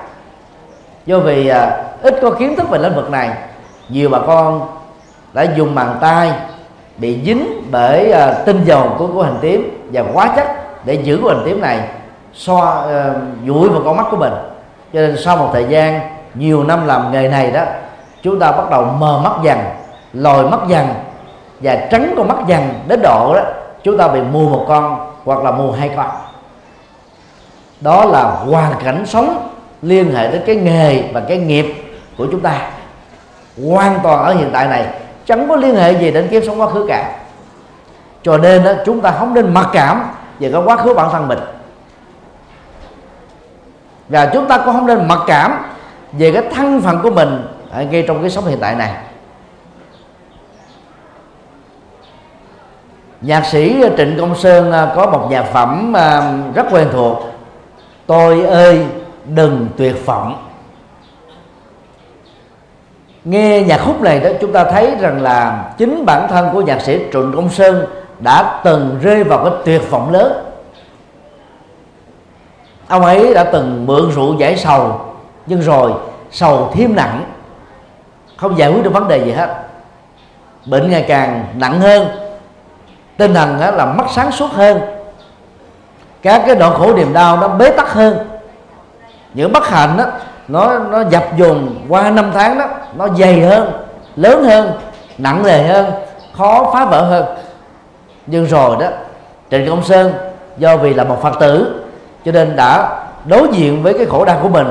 [1.07, 3.31] Do vì ờ, ít có kiến thức về lĩnh vực này,
[3.89, 4.69] nhiều bà con
[5.33, 6.33] đã dùng bàn tay
[6.97, 10.47] bị dính bởi ờ, tinh dầu của của hành tím và hóa chất
[10.85, 11.81] để giữ của hành tím này
[12.35, 13.15] xoa uh, ờ,
[13.47, 14.33] dụi vào con mắt của mình.
[14.93, 16.01] Cho nên sau một thời gian
[16.35, 17.63] nhiều năm làm nghề này đó
[18.23, 19.59] chúng ta bắt đầu mờ mắt dần
[20.13, 20.87] lồi mắt dần
[21.61, 23.43] và trắng con mắt dần đến độ đó
[23.83, 26.11] chúng ta bị mù một con hoặc là mù hai con.
[27.81, 29.51] Đó là hoàn cảnh sống
[29.83, 31.67] liên hệ đến cái nghề và cái nghiệp
[32.19, 32.71] của chúng ta.
[33.69, 34.87] Hoàn toàn ở hiện tại này
[35.27, 37.19] chẳng có liên hệ gì đến kiếp sống quá khứ cả.
[38.23, 40.03] Cho nên đó, chúng ta không nên mặc cảm
[40.39, 41.39] về cái quá khứ bản thân mình
[44.09, 45.53] và chúng ta cũng không nên mặc cảm
[46.13, 47.47] về cái thân phận của mình
[47.91, 48.93] ngay trong cái sống hiện tại này.
[53.21, 57.19] Nhạc sĩ trịnh công sơn à, có một nhạc phẩm à, rất quen thuộc.
[58.07, 58.87] Tôi ơi,
[59.27, 60.45] đừng tuyệt vọng.
[63.25, 66.81] Nghe nhạc khúc này đó, chúng ta thấy rằng là chính bản thân của nhạc
[66.81, 67.87] sĩ trịnh công sơn
[68.21, 70.48] đã từng rơi vào cái tuyệt vọng lớn
[72.89, 75.01] ông ấy đã từng mượn rượu giải sầu,
[75.47, 75.93] nhưng rồi
[76.31, 77.25] sầu thêm nặng.
[78.37, 79.49] Không giải quyết được vấn đề gì hết.
[80.67, 82.09] Bệnh ngày càng nặng hơn,
[83.17, 84.81] tinh thần là mất sáng suốt hơn.
[86.23, 88.19] Các cái nỗi khổ niềm đau nó bế tắc hơn.
[89.35, 90.05] Những bất hạnh đó
[90.49, 92.65] nó nó dập dồn qua năm tháng đó,
[92.97, 93.73] nó dày hơn,
[94.17, 94.73] lớn hơn,
[95.19, 95.91] nặng nề hơn,
[96.33, 97.25] khó phá vỡ hơn.
[98.27, 98.87] Nhưng rồi đó,
[99.51, 100.13] trịnh công sơn,
[100.59, 101.78] do vì là một phật tử
[102.29, 104.67] cho nên đã đối diện với cái khổ đau của mình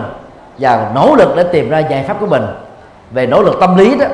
[0.58, 2.46] và nỗ lực để tìm ra giải pháp của mình.
[3.12, 4.06] Về nỗ lực tâm lý đó,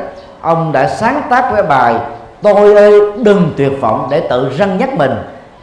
[0.42, 1.96] ông đã sáng tác cái bài
[2.42, 5.12] tôi ơi, đừng tuyệt vọng để tự răng nhắc mình.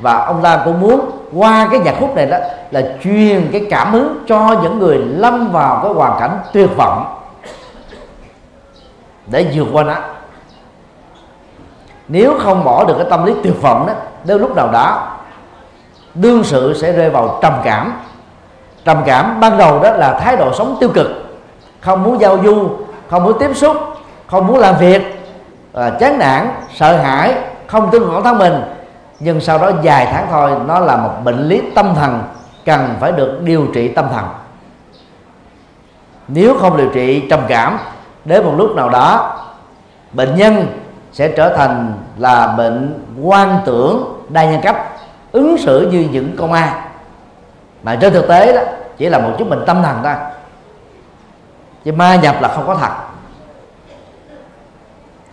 [0.00, 2.36] Và ông ta cũng muốn qua cái nhạc khúc này đó
[2.70, 7.18] là truyền cái cảm hứng cho những người lâm vào cái hoàn cảnh tuyệt vọng.
[9.26, 9.94] Để vượt qua nó.
[12.08, 13.92] Nếu không bỏ được cái tâm lý tuyệt vọng đó
[14.24, 15.16] đến lúc nào đó
[16.20, 17.92] đương sự sẽ rơi vào trầm cảm.
[18.84, 21.06] Trầm cảm ban đầu đó là thái độ sống tiêu cực
[21.80, 22.70] không muốn giao du
[23.10, 23.76] không muốn tiếp xúc
[24.26, 25.02] không muốn làm việc
[25.74, 27.34] à, chán nản sợ hãi
[27.66, 28.62] không tin bản thân mình.
[29.20, 32.22] Nhưng sau đó vài tháng thôi nó là một bệnh lý tâm thần
[32.64, 34.24] cần phải được điều trị tâm thần.
[36.28, 37.78] Nếu không điều trị trầm cảm
[38.24, 39.36] đến một lúc nào đó
[40.12, 40.66] bệnh nhân
[41.12, 44.76] sẽ trở thành là bệnh quan tưởng đa nhân cấp
[45.32, 46.84] ứng xử như những con ma.
[47.82, 48.62] Mà trên thực tế đó,
[48.96, 50.14] chỉ là một chút bệnh tâm thần thôi.
[51.84, 52.92] Chứ ma nhập là không có thật.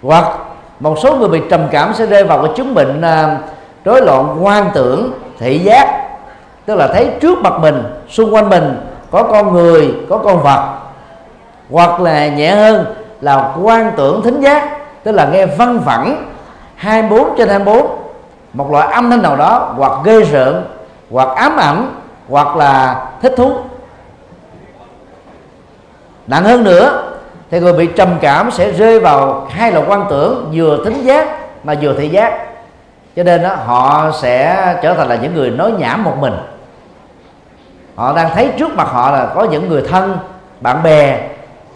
[0.01, 0.37] Hoặc
[0.79, 3.37] một số người bị trầm cảm sẽ rơi vào cái chứng bệnh à,
[3.85, 6.07] rối loạn quan tưởng, thị giác.
[6.65, 8.77] Tức là thấy trước mặt mình, xung quanh mình
[9.11, 10.77] có con người, có con vật.
[11.69, 12.85] Hoặc là nhẹ hơn
[13.21, 14.77] là quan tưởng thính giác.
[15.03, 16.25] Tức là nghe văng vẳng
[16.75, 18.06] 24 trên 24
[18.53, 20.65] một loại âm thanh nào đó hoặc gây rợn
[21.11, 21.95] hoặc ám ảnh
[22.29, 23.51] hoặc là thích thú.
[26.27, 27.03] Nặng hơn nữa
[27.51, 31.27] thì người bị trầm cảm sẽ rơi vào hai loại quan tưởng vừa thính giác
[31.63, 32.47] mà vừa thị giác.
[33.15, 36.33] Cho nên đó, họ sẽ trở thành là những người nói nhảm một mình.
[37.95, 40.17] Họ đang thấy trước mặt họ là có những người thân
[40.61, 41.19] bạn bè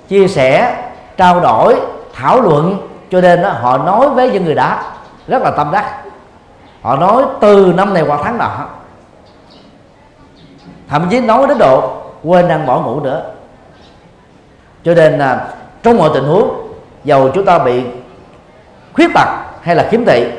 [0.07, 0.75] chia sẻ
[1.17, 1.75] trao đổi
[2.13, 2.88] thảo luận.
[3.12, 4.77] Cho nên đó, họ nói với những người đó
[5.27, 5.85] rất là tâm đắc
[6.82, 8.50] họ nói từ năm này qua tháng nọ,
[10.90, 13.23] thậm chí nói đến độ quên ăn bỏ ngủ nữa.
[14.84, 15.48] Cho nên là
[15.84, 16.73] trong mọi tình huống,
[17.04, 17.84] dầu chúng ta bị
[18.94, 19.27] khuyết tật
[19.62, 20.32] hay là khiếm thị,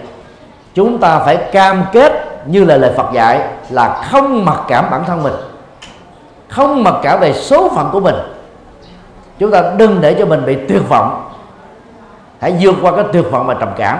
[0.74, 2.12] chúng ta phải cam kết
[2.46, 3.40] như là lời Phật dạy
[3.70, 5.34] là không mặc cảm bản thân mình,
[6.48, 8.14] không mặc cảm về số phận của mình.
[9.38, 11.30] Chúng ta đừng để cho mình bị tuyệt vọng.
[12.40, 13.98] Hãy vượt qua cái tuyệt vọng và trầm cảm.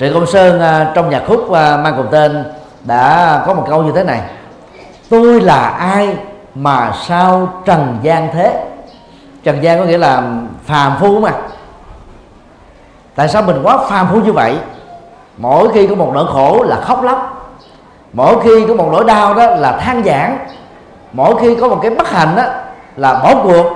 [0.00, 2.44] Trịnh Công Sơn à, trong nhạc khúc à, mang cùng tên
[2.84, 4.20] đã có một câu như thế này.
[5.10, 6.16] Tôi là ai
[6.54, 8.64] mà sao trần gian thế?
[9.42, 10.22] Trần gian có nghĩa là
[10.64, 11.32] phàm phu mà.
[13.14, 14.58] Tại sao mình quá phàm phu như vậy?
[15.36, 17.52] Mỗi khi có một nỗi khổ là khóc lóc.
[18.12, 20.38] Mỗi khi có một nỗi đau đó là than giảng.
[21.12, 22.44] Mỗi khi có một cái bất hạnh đó
[22.96, 23.66] là bỏ cuộc.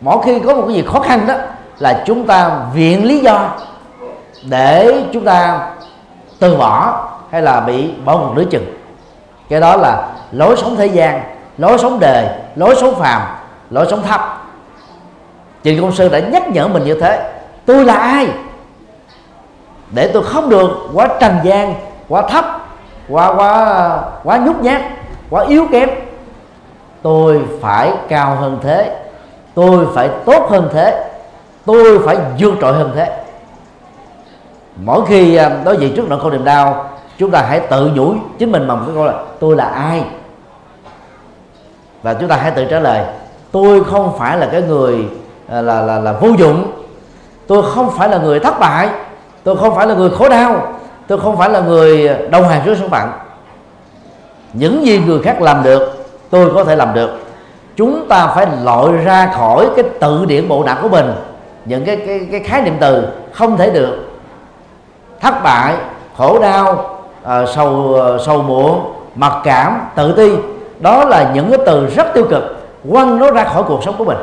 [0.00, 1.34] Mỗi khi có một cái gì khó khăn đó
[1.78, 3.48] là chúng ta viện lý do
[4.48, 5.68] để chúng ta
[6.40, 8.64] từ bỏ hay là bị bỏ một nửa chừng.
[9.48, 11.22] Cái đó là lối sống thế gian,
[11.58, 12.26] lối sống đời
[12.56, 13.22] lối sống phàm,
[13.70, 14.42] lối sống thấp.
[15.62, 17.32] Chị công sư đã nhắc nhở mình như thế.
[17.66, 18.28] Tôi là ai?
[19.90, 21.74] Để tôi không được quá trần gian,
[22.08, 22.44] quá thấp,
[23.08, 24.82] quá quá quá nhút nhát,
[25.30, 25.88] quá yếu kém.
[27.02, 28.96] Tôi phải cao hơn thế,
[29.54, 31.04] tôi phải tốt hơn thế,
[31.66, 33.22] tôi phải vượt trội hơn thế
[34.84, 38.14] mỗi khi à, đối diện trước nỗi khổ niềm đau, chúng ta hãy tự nhủ
[38.38, 40.04] chính mình bằng cái câu là, tôi là ai?
[42.02, 43.04] Và chúng ta hãy tự trả lời,
[43.52, 44.98] tôi không phải là cái người
[45.48, 46.72] là là là là vô dụng.
[47.46, 48.88] Tôi không phải là người thất bại.
[49.44, 50.72] Tôi không phải là người khổ đau.
[51.06, 53.08] Tôi không phải là người đầu hàng trước số phận.
[54.52, 57.10] Những gì người khác làm được, tôi có thể làm được.
[57.76, 61.12] Chúng ta phải loại ra khỏi cái tự điển bộ não của mình,
[61.64, 64.05] những cái cái cái khái niệm từ không thể được
[65.20, 65.74] thất bại
[66.16, 70.30] khổ đau à, sầu ờ, sầu muộn mặc cảm tự ti.
[70.80, 72.42] Đó là những cái từ rất tiêu cực.
[72.92, 74.18] Quăng nó ra khỏi cuộc sống của mình.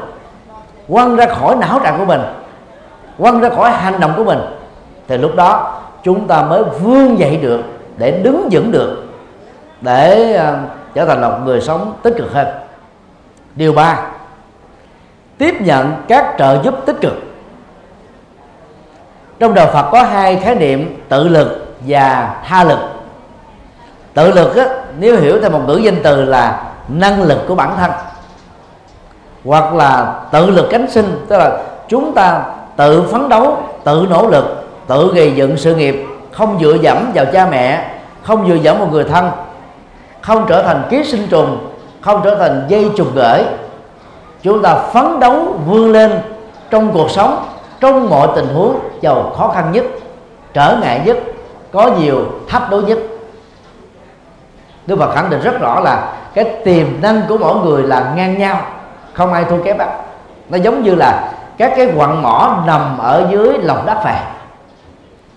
[0.87, 2.21] Quăng ra khỏi não trạng của mình.
[3.17, 4.39] Quăng ra khỏi hành động của mình.
[5.07, 7.59] Thì lúc đó chúng ta mới vươn dậy được
[7.97, 9.03] để đứng vững được
[9.81, 12.47] để uh, trở thành một người sống tích cực hơn.
[13.55, 13.97] Điều ba
[15.37, 17.13] tiếp nhận các trợ giúp tích cực
[19.39, 22.79] trong đạo Phật có hai khái niệm tự lực và tha lực.
[24.13, 24.65] Tự lực á,
[24.99, 27.91] nếu hiểu theo một ngữ danh từ là năng lực của bản thân.
[29.45, 31.57] Hoặc là tự lực cánh sinh tức là
[31.87, 32.41] chúng ta
[32.75, 37.25] tự phấn đấu tự nỗ lực tự gây dựng sự nghiệp không dựa dẫm vào
[37.25, 37.89] cha mẹ
[38.23, 39.31] không dựa dẫm vào người thân
[40.21, 41.57] không trở thành ký sinh trùng
[42.01, 43.43] không trở thành dây trùng gửi.
[44.41, 46.19] Chúng ta phấn đấu vươn lên
[46.69, 47.45] trong cuộc sống
[47.79, 49.83] trong mọi tình huống giàu khó khăn nhất,
[50.53, 51.17] trở ngại nhất,
[51.71, 52.97] có nhiều thách đố nhất.
[54.87, 58.37] Đức Phật khẳng định rất rõ là cái tiềm năng của mỗi người là ngang
[58.37, 58.61] nhau,
[59.13, 59.89] không ai thua kém bắt
[60.49, 64.23] nó giống như là các cái quặng mỏ nằm ở dưới lòng đất phèn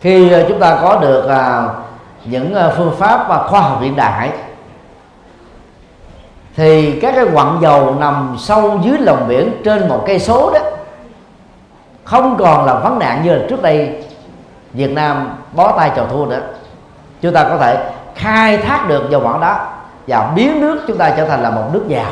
[0.01, 1.69] khi ờ, chúng ta có được ờ,
[2.25, 4.31] những ờ, phương pháp và khoa học hiện đại,
[6.57, 10.61] thì các cái quặng dầu nằm sâu dưới lòng biển trên một cây số đó
[12.07, 14.05] không còn là vấn nạn như là trước đây
[14.73, 16.41] Việt Nam bó tay chào thua nữa.
[17.21, 19.67] Chúng ta có thể khai thác được dầu mỏ đó
[20.07, 22.11] và biến nước chúng ta trở thành là một nước giàu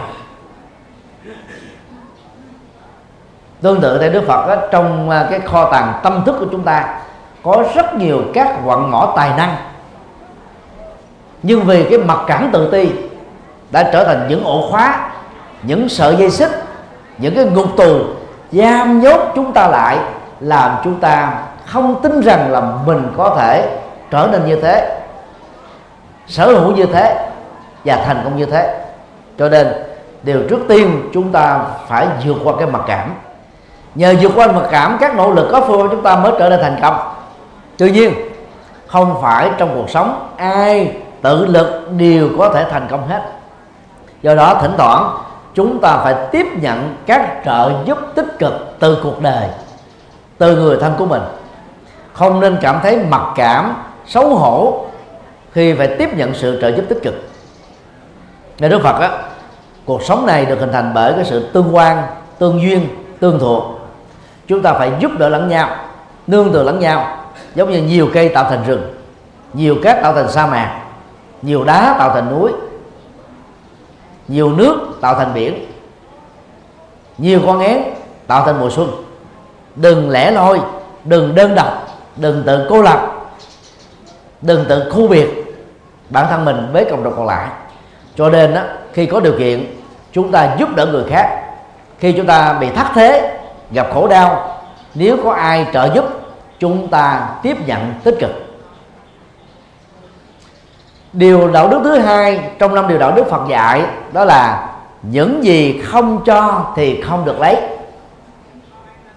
[3.62, 6.62] tương tự tại Đức Phật đó, trong à, cái kho tàng tâm thức của chúng
[6.62, 6.99] ta
[7.42, 9.57] có rất nhiều các quặng mỏ tài năng.
[11.42, 12.90] Nhưng vì cái mặc cảm tự ti
[13.70, 15.11] đã trở thành những ổ khóa
[15.62, 16.51] những sợi dây xích
[17.18, 18.01] những cái ngục tù
[18.55, 19.98] giam nhốt chúng ta lại,
[20.40, 21.32] làm chúng ta
[21.66, 23.78] không tin rằng là mình có thể
[24.11, 25.00] trở nên như thế,
[26.26, 27.28] sở hữu như thế
[27.84, 28.80] và thành công như thế.
[29.38, 29.66] Cho nên,
[30.22, 33.14] điều trước tiên chúng ta phải vượt qua cái mặc cảm.
[33.94, 36.61] Nhờ vượt qua mặc cảm, các nỗ lực có phương chúng ta mới trở nên
[36.62, 37.14] thành công.
[37.78, 38.14] Tuy nhiên,
[38.86, 43.22] không phải trong cuộc sống ai tự lực đều có thể thành công hết.
[44.22, 45.16] Do đó, thỉnh thoảng
[45.55, 49.48] chúng ta phải tiếp nhận các trợ giúp tích cực từ cuộc đời,
[50.38, 51.22] từ người thân của mình.
[52.12, 53.74] Không nên cảm thấy mặc cảm,
[54.07, 54.86] xấu hổ
[55.52, 57.14] khi phải tiếp nhận sự trợ giúp tích cực.
[58.59, 59.11] Nên Đức Phật á,
[59.84, 62.02] cuộc sống này được hình thành bởi cái sự tương quan,
[62.38, 62.88] tương duyên,
[63.20, 63.64] tương thuộc.
[64.46, 65.76] Chúng ta phải giúp đỡ lẫn nhau,
[66.26, 67.16] nương tựa lẫn nhau,
[67.55, 68.94] giống như nhiều cây tạo thành rừng,
[69.52, 70.80] nhiều cát tạo thành sa mạc,
[71.42, 72.52] nhiều đá tạo thành núi
[74.28, 75.66] nhiều nước tạo thành biển.
[77.18, 77.82] Nhiều con én
[78.26, 78.90] tạo thành mùa xuân.
[79.76, 80.60] Đừng lẻ loi
[81.04, 83.30] đừng đơn độc đừng tự cô lập
[84.42, 85.28] đừng tự khu biệt
[86.10, 87.48] bản thân mình với cộng đồng còn lại.
[88.16, 88.60] Cho nên đó,
[88.92, 89.76] khi có điều kiện
[90.12, 91.40] chúng ta giúp đỡ người khác.
[91.98, 93.38] Khi chúng ta bị thất thế
[93.70, 94.58] gặp khổ đau
[94.94, 96.04] nếu có ai trợ giúp
[96.58, 98.30] chúng ta tiếp nhận tích cực
[101.14, 104.68] điều đạo đức thứ hai trong năm điều đạo đức Phật dạy đó là
[105.02, 107.56] những gì không cho thì không được lấy.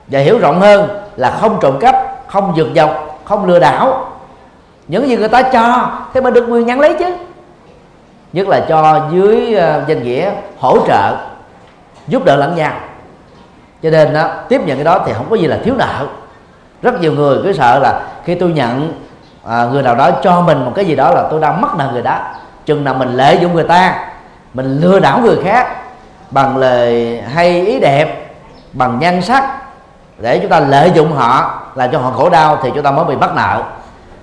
[0.07, 1.95] Và hiểu rộng hơn là không trộm cắp
[2.27, 4.11] không dược dọc không lừa đảo.
[4.87, 7.05] Những gì người ta cho thế mà được quyền nhắn lấy chứ.
[8.33, 11.17] Nhất là cho dưới ờ, danh nghĩa hỗ trợ
[12.07, 12.71] giúp đỡ lẫn nhau.
[13.83, 16.05] Cho nên đó, tiếp nhận cái đó thì không có gì là thiếu nợ.
[16.81, 18.93] Rất nhiều người cứ sợ là khi tôi nhận
[19.47, 21.89] à, người nào đó cho mình một cái gì đó là tôi đang mất nợ
[21.93, 22.19] người đó.
[22.65, 24.09] Chừng nào mình lợi dụng người ta
[24.53, 25.67] mình lừa đảo người khác
[26.31, 28.35] bằng lời hay ý đẹp
[28.73, 29.43] bằng nhan sắc
[30.17, 33.05] để chúng ta lợi dụng họ làm cho họ khổ đau thì chúng ta mới
[33.05, 33.63] bị mắc nợ.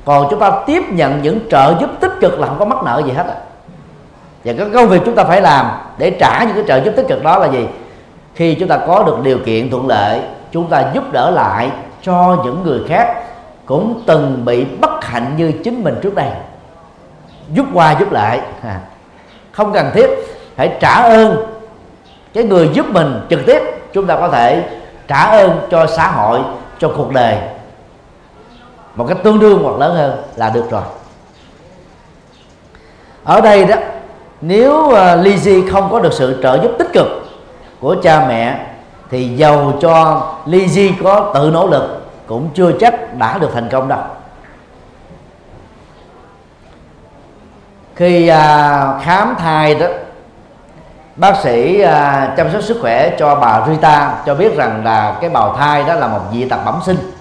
[0.05, 3.03] Còn chúng ta tiếp nhận những trợ giúp tích cực là không có mắc nợ
[3.07, 3.27] gì hết
[4.45, 5.66] và cái công việc chúng ta phải làm
[5.99, 7.68] để trả những cái trợ giúp tích cực đó là gì?
[8.35, 10.20] Khi chúng ta có được điều kiện thuận lợi
[10.53, 11.70] chúng ta giúp đỡ lại
[12.03, 13.14] cho những người khác
[13.67, 16.31] cũng từng bị bất hạnh như chính mình trước đây.
[17.53, 18.41] Giúp qua giúp lại.
[19.53, 20.07] Không cần thiết
[20.57, 21.37] phải trả ơn
[22.33, 23.62] cái người giúp mình trực tiếp.
[23.93, 24.65] Chúng ta có thể
[25.09, 26.41] trả ơn cho xã hội
[26.79, 27.37] cho cuộc đời.
[28.95, 30.83] Một cách tương đương hoặc lớn hơn là được rồi.
[33.25, 33.77] Ở đây đó
[34.41, 37.07] nếu ờ, uh, Lizzie không có được sự trợ giúp tích cực
[37.81, 38.67] của cha mẹ
[39.11, 43.89] thì giàu cho Lizzie có tự nỗ lực cũng chưa chắc đã được thành công
[43.89, 44.01] đâu.
[47.97, 49.87] Khi à, khám thai đó
[51.17, 55.31] bác sĩ à, chăm sóc sức khỏe cho bà Rita cho biết rằng là cái
[55.31, 57.12] bào thai đó là một dị tật bẩm sinh.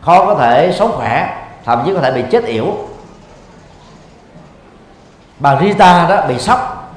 [0.00, 2.74] Khó có thể sống khỏe thậm chí có thể bị chết yểu.
[5.38, 6.90] Bà Rita đó bị sốc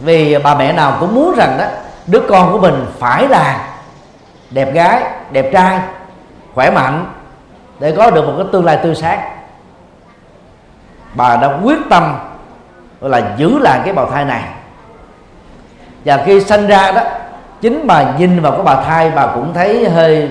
[0.00, 1.64] vì bà mẹ nào cũng muốn rằng đó
[2.06, 3.68] đứa con của mình phải là
[4.50, 5.80] đẹp gái đẹp trai
[6.56, 7.06] khỏe mạnh
[7.78, 9.20] để có được một cái tương lai tươi sáng.
[11.14, 12.14] Bà đã quyết tâm
[13.00, 14.42] là giữ lại cái bào thai này.
[16.04, 17.02] Và khi sinh ra đó
[17.60, 20.30] chính bà nhìn vào cái bào thai bà cũng thấy hơi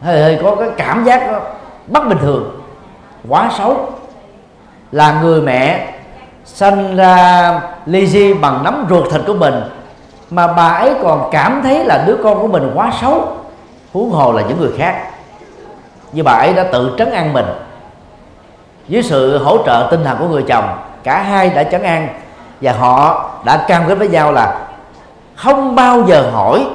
[0.00, 1.40] hơi hơi có cái cảm giác đó,
[1.86, 2.60] bất bình thường
[3.28, 3.92] quá xấu.
[4.92, 5.92] Là người mẹ
[6.44, 9.54] sanh ra ly di bằng nắm ruột thịt của mình
[10.30, 13.36] mà bà ấy còn cảm thấy là đứa con của mình quá xấu
[13.92, 15.10] huống hồ là những người khác
[16.16, 17.46] như bà ấy đã tự trấn an mình.
[18.88, 20.64] Dưới sự hỗ trợ tinh thần của người chồng,
[21.02, 22.08] cả hai đã trấn an
[22.60, 24.58] và họ đã cam kết với nhau là
[25.34, 26.66] không bao giờ hỏi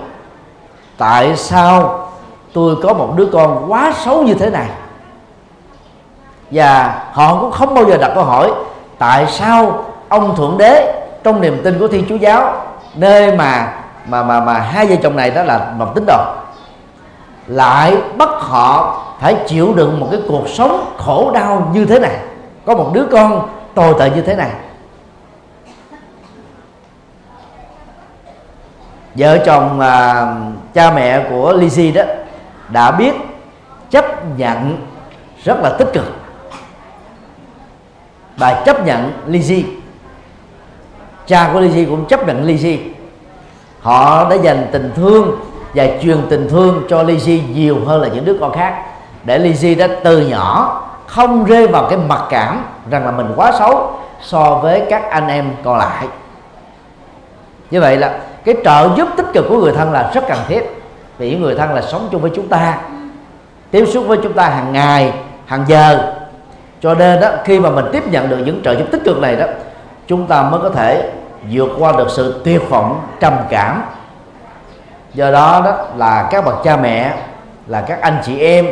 [0.97, 2.07] tại sao
[2.53, 4.67] tôi có một đứa con quá xấu như thế này.
[6.51, 8.51] Và họ cũng không bao giờ đặt câu hỏi
[8.97, 12.53] tại sao ông thượng đế trong niềm tin của thiên chúa giáo,
[12.95, 13.73] nơi mà
[14.05, 16.23] mà mà mà hai vợ chồng này đó là một tín đồ,
[17.47, 22.17] lại bắt họ phải chịu đựng một cái cuộc sống khổ đau như thế này.
[22.65, 24.51] Có một đứa con tồi tệ như thế này.
[29.15, 30.25] Vợ chồng à,
[30.73, 32.03] cha mẹ của Lizzie đó
[32.69, 33.13] đã biết
[33.89, 34.05] chấp
[34.37, 34.87] nhận
[35.43, 36.05] rất là tích cực.
[38.39, 39.63] Bà chấp nhận Lizzie
[41.27, 42.77] cha của Lizzie cũng chấp nhận Lizzie
[43.81, 45.39] họ đã dành tình thương
[45.73, 48.85] và truyền tình thương cho Lizzie nhiều hơn là những đứa con khác
[49.23, 53.51] để Lizzy đã từ nhỏ không rơi vào cái mặc cảm rằng là mình quá
[53.59, 56.07] xấu so với các anh em còn lại.
[57.71, 60.81] Như vậy là cái trợ giúp tích cực của người thân là rất cần thiết.
[61.17, 62.77] Vì những người thân là sống chung với chúng ta,
[63.71, 65.13] tiếp xúc với chúng ta hàng ngày,
[65.45, 66.13] hàng giờ.
[66.81, 69.35] Cho nên đó, khi mà mình tiếp nhận được những trợ giúp tích cực này
[69.35, 69.45] đó,
[70.07, 71.11] chúng ta mới có thể
[71.51, 73.83] vượt qua được sự tuyệt vọng, trầm cảm.
[75.13, 77.13] Do đó đó là các bậc cha mẹ,
[77.67, 78.67] là các anh chị em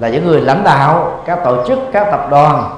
[0.00, 2.70] là những người lãnh đạo các tổ chức các tập đoàn.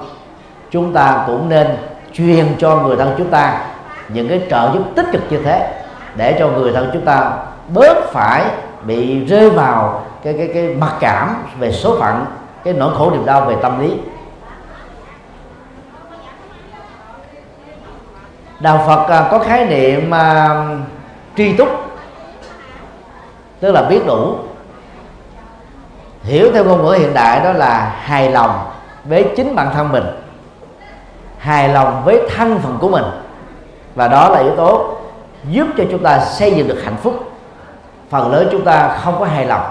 [0.71, 1.77] Chúng ta cũng nên
[2.13, 3.61] truyền cho người thân chúng ta
[4.09, 5.83] những cái trợ giúp tích cực như thế
[6.15, 7.33] để cho người thân chúng ta
[7.69, 8.45] bớt phải
[8.83, 12.25] bị rơi vào cái cái cái mặc cảm về số phận
[12.65, 13.95] cái nỗi khổ niềm đau về tâm lý.
[18.61, 20.79] Đạo phật à, có khái niệm uh,
[21.37, 21.69] tri túc
[23.61, 24.37] tức là biết đủ
[26.29, 28.59] hiểu theo ngôn ngữ hiện đại đó là hài lòng
[29.05, 30.05] với chính bản thân mình,
[31.39, 33.05] hài lòng với thân phận của mình.
[33.95, 34.97] Và đó là yếu tố
[35.51, 37.15] giúp cho chúng ta xây dựng được hạnh phúc.
[38.11, 39.63] Phần lớn chúng ta không có hài lòng.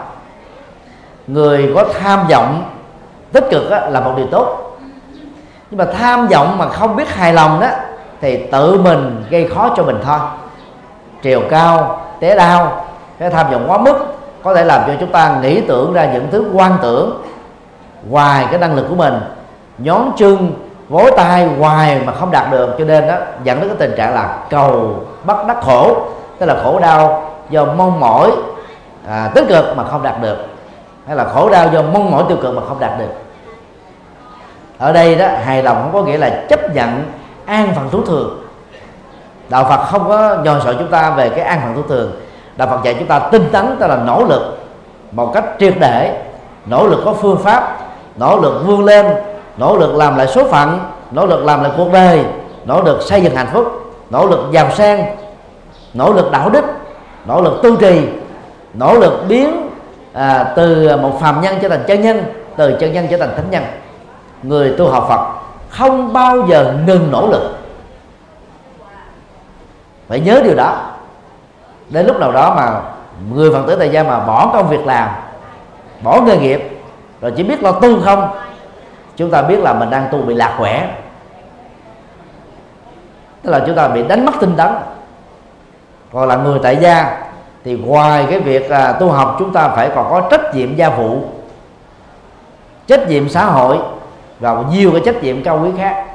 [1.28, 2.64] Người có tham vọng
[3.32, 4.78] tích cực là một điều tốt.
[5.72, 7.68] Nhưng mà tham vọng mà không biết hài lòng đó
[8.22, 10.20] thì tự mình gây khó cho mình thôi.
[11.24, 12.86] Triều cao, té đau,
[13.20, 14.16] cái tham vọng quá mức
[14.48, 17.24] có thể làm cho chúng ta nghĩ tưởng ra những thứ quan tưởng
[18.10, 19.14] ngoài cái năng lực của mình.
[19.78, 20.54] Nhón chân
[20.89, 22.76] vỗ tay hoài mà không đạt được.
[22.80, 25.98] Cho nên đó dẫn đến cái tình trạng là cầu bắt đắc khổ.
[26.39, 28.32] Tức là khổ đau do mong mỏi
[29.08, 30.38] à, tích cực mà không đạt được.
[31.08, 33.12] Hay là khổ đau do mong mỏi tiêu cực mà không đạt được.
[34.78, 37.04] Ở đây đó hài lòng không có nghĩa là chấp nhận
[37.45, 38.43] an phận thú thường.
[39.50, 42.12] Đạo phật không có nhòi sợ chúng ta về cái an phận thú thường
[42.58, 44.58] đạo phật dạy chúng ta tinh tấn tức là nỗ lực
[45.12, 46.24] một cách triệt để
[46.66, 47.78] nỗ lực có phương pháp
[48.16, 49.05] nỗ lực vươn lên
[49.58, 50.80] nỗ lực làm lại số phận
[51.12, 52.26] nỗ lực làm lại cuộc đời
[52.66, 55.16] nỗ lực xây dựng hạnh phúc nỗ lực giàu sang
[55.93, 56.66] nỗ lực đạo đức
[57.26, 58.01] nỗ lực tu trì
[58.74, 59.70] nỗ lực biến
[60.14, 62.24] à, từ một phàm nhân trở thành chân nhân
[62.58, 63.64] từ chân nhân trở thành thánh nhân
[64.43, 65.28] người tu học phật
[65.70, 67.55] không bao giờ ngừng nỗ lực
[70.08, 70.87] phải nhớ điều đó
[71.90, 72.82] đến lúc nào đó mà
[73.34, 75.10] người phật tử tại gia mà bỏ công việc làm
[76.04, 76.82] bỏ nghề nghiệp
[77.22, 78.30] rồi chỉ biết lo tu không
[79.18, 80.90] chúng ta biết là mình đang tu bị lạc quẻ.
[83.42, 84.72] Tức là chúng ta bị đánh mất tinh tấn.
[86.14, 87.18] Còn là người tại gia
[87.66, 90.90] thì ngoài cái việc à, tu học chúng ta phải còn có trách nhiệm gia
[90.90, 91.20] vụ
[92.88, 93.78] trách nhiệm xã hội
[94.40, 96.06] và nhiều cái trách nhiệm cao quý khác.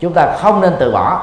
[0.00, 1.22] Chúng ta không nên từ bỏ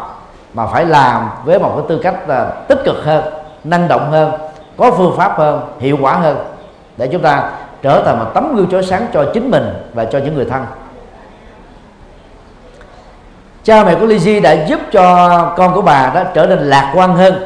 [0.53, 4.31] mà phải làm với một cái tư cách à, tích cực hơn năng động hơn,
[4.77, 6.37] có phương pháp hơn, hiệu quả hơn.
[6.97, 7.51] Để chúng ta
[7.81, 10.65] trở thành một tấm gương chói sáng cho chính mình và cho những người thân.
[13.63, 17.15] Cha mẹ của Lizzie đã giúp cho con của bà đó trở nên lạc quan
[17.15, 17.43] hơn.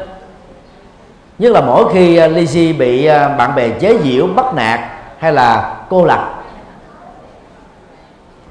[1.38, 4.80] Nhất là mỗi khi à, Lizzie bị à, bạn bè chế giễu, bắt nạt
[5.18, 6.42] hay là cô lập.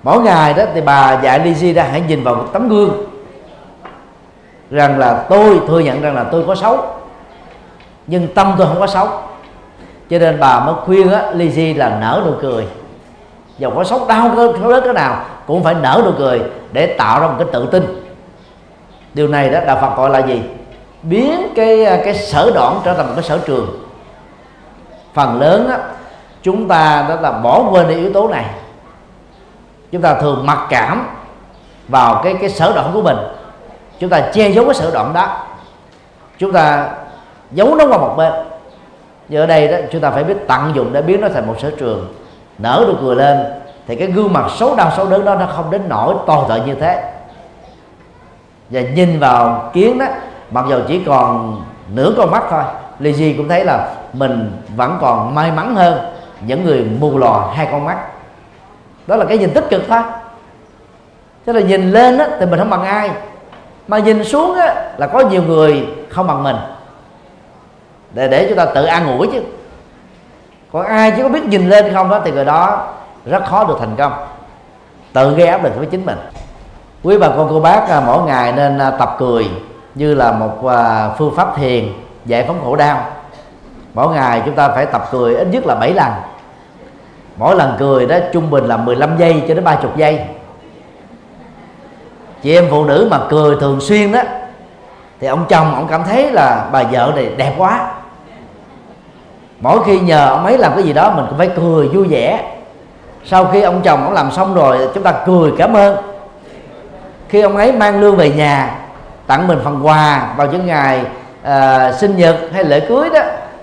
[0.04, 3.06] Mỗi ngày đó thì bà dạy Lizzie ra hãy nhìn vào một tấm gương.
[4.72, 6.86] Rằng là tôi thừa nhận rằng là tôi có xấu
[8.08, 9.08] nhưng tâm tôi không có xấu.
[10.10, 12.68] Cho nên bà mới khuyên á Lizzie là nở nụ cười.
[13.58, 16.42] Dầu có sốc đau có lớn thế nào, cũng phải nở nụ cười
[16.72, 18.04] để tạo ra một cái tự tin.
[19.14, 20.42] Điều này đó, đạo Phật gọi là gì?
[21.04, 23.68] Biến cái cái sở đoạn trở thành một cái sở trường.
[25.14, 25.78] Phần lớn á,
[26.42, 28.46] chúng ta đó là bỏ quên đi yếu tố này.
[29.92, 31.08] Chúng ta thường mặc cảm
[31.88, 33.18] vào cái cái sở đoạn của mình.
[34.00, 35.38] Chúng ta che giấu cái sở đoạn đó.
[36.38, 36.90] Chúng ta
[37.52, 38.34] giấu nó qua một bên.
[39.30, 41.56] Như ở đây đó chúng ta phải biết tận dụng để biến nó thành một
[41.60, 42.14] sở trường.
[42.58, 43.38] Nở nụ cười lên
[43.88, 46.60] thì cái gương mặt xấu đau xấu đớn đó nó không đến nỗi tồi tệ
[46.66, 47.12] như thế.
[48.70, 50.06] Và nhìn vào kiến đó
[50.52, 51.62] mặc dù chỉ còn
[51.94, 52.64] nửa con mắt thôi
[53.00, 55.98] Lizzie cũng thấy là mình vẫn còn may mắn hơn
[56.42, 57.98] những người mù lò hai con mắt.
[59.08, 60.00] Đó là cái nhìn tích cực thôi.
[61.46, 63.12] Chứ là nhìn lên á, thì mình không bằng ai.
[63.88, 66.56] Mà nhìn xuống á, là có nhiều người không bằng mình
[68.16, 69.42] để để chúng ta tự an ủi chứ.
[70.72, 72.88] Còn ai chỉ có biết nhìn lên không đó, thì người đó
[73.26, 74.14] rất khó được thành công.
[75.14, 76.18] Tự gây áp lực với chính mình.
[77.04, 79.50] Quý bà con, cô bác à, mỗi ngày nên à, tập cười
[79.96, 81.94] như là một à, phương pháp thiền
[82.26, 83.06] giải phóng khổ đau.
[83.94, 86.12] Mỗi ngày chúng ta phải tập cười ít nhất là 7 lần.
[87.38, 90.20] Mỗi lần cười đó trung bình là 15 giây cho đến 30 giây.
[92.44, 94.22] Chị em phụ nữ mà cười thường xuyên đó,
[95.20, 97.95] thì ông chồng ông cảm thấy là bà vợ này đẹp quá
[99.66, 102.44] mỗi khi nhờ ông ấy làm cái gì đó mình cũng phải cười vui vẻ.
[103.24, 105.98] Sau khi ông chồng ông làm xong rồi chúng ta cười cảm ơn.
[107.30, 108.80] Khi ông ấy mang lương về nhà
[109.28, 111.02] tặng mình phần quà vào những ngày
[111.44, 113.20] uh, sinh nhật hay lễ cưới đó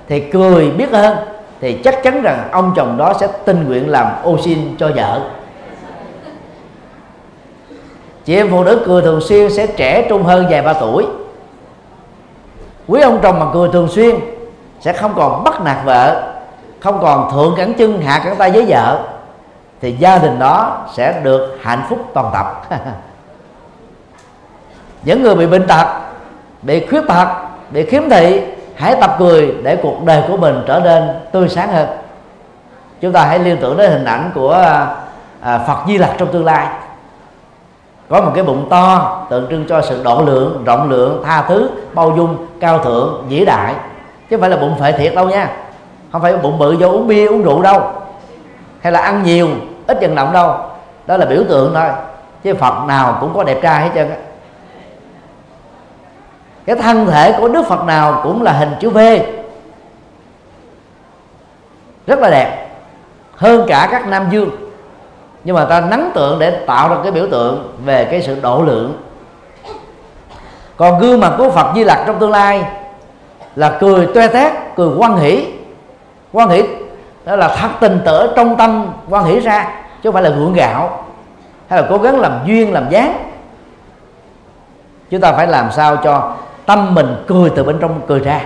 [0.09, 1.17] thì cười biết hơn
[1.61, 5.21] thì chắc chắn rằng ông chồng đó sẽ tình nguyện làm ô xin cho vợ.
[8.25, 11.07] Chị em phụ nữ cười thường xuyên sẽ trẻ trung hơn vài ba tuổi.
[12.89, 14.15] Quý ông chồng mà cười thường xuyên
[14.83, 16.23] sẽ không còn bắt nạt vợ
[16.81, 18.99] không còn thượng cẳng chân hạ cẳng tay với vợ
[19.81, 22.63] thì gia đình đó sẽ được hạnh phúc toàn tập.
[25.05, 25.87] Những người bị bệnh tật
[26.63, 27.29] bị khuyết tật
[27.71, 28.43] bị khiếm thị
[28.77, 31.89] hãy tập cười để cuộc đời của mình trở nên tươi sáng hơn.
[33.01, 34.97] Chúng ta hãy liên tưởng đến hình ảnh của à,
[35.41, 36.67] à Phật Di Lặc trong tương lai.
[38.09, 41.71] Có một cái bụng to tượng trưng cho sự độ lượng rộng lượng tha thứ
[41.95, 43.75] bao dung cao thượng vĩ đại
[44.33, 45.51] chứ không phải là bụng phệ thiệt đâu nha.
[46.13, 47.93] Không phải bụng bự do uống bia, uống rượu đâu.
[48.81, 49.49] Hay là ăn nhiều,
[49.87, 50.57] ít vận động đâu.
[51.07, 51.89] Đó là biểu tượng thôi.
[52.43, 54.17] Chứ phật nào cũng có đẹp trai hết trơn á.
[56.67, 58.99] Cái thân thể của đức phật nào cũng là hình chữ v.
[62.07, 62.69] Rất là đẹp.
[63.37, 64.51] Hơn cả các nam dương.
[65.45, 68.63] Nhưng mà ta nắng tượng để tạo ra cái biểu tượng về cái sự độ
[68.63, 69.03] lượng.
[70.77, 72.65] Còn gương mặt của phật di lặc trong tương lai
[73.57, 75.47] là cười toe tét cười quan hỷ.
[76.33, 76.63] Quan hỷ
[77.25, 79.65] đó là thật tình tở trong tâm quan hỷ ra
[80.03, 81.05] chứ không phải là gượng gạo
[81.69, 83.31] hay là cố gắng làm duyên làm dáng.
[85.11, 86.33] Chúng ta phải làm sao cho
[86.67, 88.41] tâm mình cười từ bên trong cười ra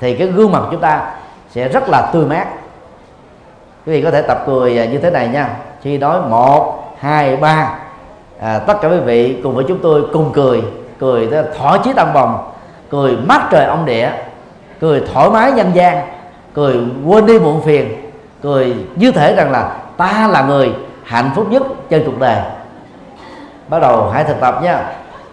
[0.00, 1.12] thì cái gương mặt chúng ta
[1.50, 2.46] sẽ rất là tươi mát.
[3.86, 5.50] Quý vị có thể tập cười à, như thế này nha.
[5.82, 7.78] Khi nói một hai ba
[8.40, 10.62] à, tất cả quý vị cùng với chúng tôi cùng cười
[10.98, 11.28] cười
[11.58, 12.50] thỏa chí tăng bồng
[12.90, 14.10] cười mắt trời ông địa
[14.80, 16.08] cười thoải mái nhân gian,
[16.54, 16.76] cười
[17.06, 18.10] quên đi muộn phiền,
[18.42, 20.72] cười như thể rằng là ta là người
[21.04, 22.36] hạnh phúc nhất trên cuộc đời.
[23.68, 24.84] Bắt đầu hãy thực tập nha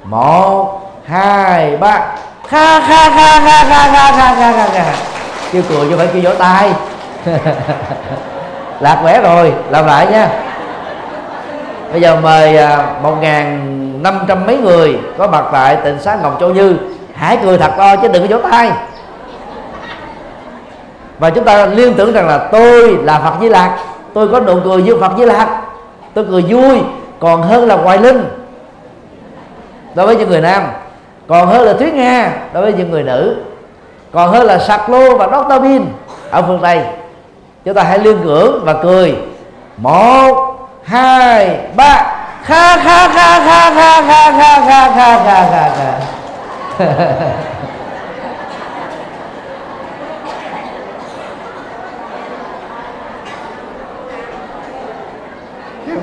[0.03, 2.15] một, hai, ba.
[2.47, 4.93] Kha kha kha kha kha kha kha kha kha kha
[5.51, 6.73] kêu cười chứ phải kêu vỗ tay.
[8.79, 10.29] Lạc quẻ rồi, làm lại nha
[11.91, 16.17] bây giờ mời à, một ngàn năm trăm mấy người có mặt tại tỉnh xá
[16.21, 16.77] ngọc châu như.
[17.15, 18.71] Hãy cười thật to chứ đừng có vỗ tay
[21.19, 23.77] và chúng ta liên tưởng rằng là tôi là phật di lạc
[24.13, 25.61] tôi có nụ cười như phật di lạc
[26.13, 26.81] tôi cười vui,
[27.19, 28.29] còn hơn là hoài linh
[29.95, 30.63] đối với những người nam,
[31.27, 33.35] còn hơn là thuyết nga đối với những người nữ,
[34.11, 35.85] còn hơn là sạc lô và dr bin
[36.31, 36.81] ở phương tây.
[37.65, 39.15] Chúng ta hãy liên tưởng và cười.
[39.77, 42.13] Một, hai, ba.
[42.43, 45.99] Kha kha kha kha kha kha kha kha kha kha kha.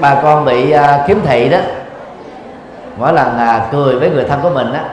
[0.01, 1.59] bà con bị à, uh, kiếm thị đó.
[2.97, 4.85] Mỗi lần uh, cười với người thân của mình á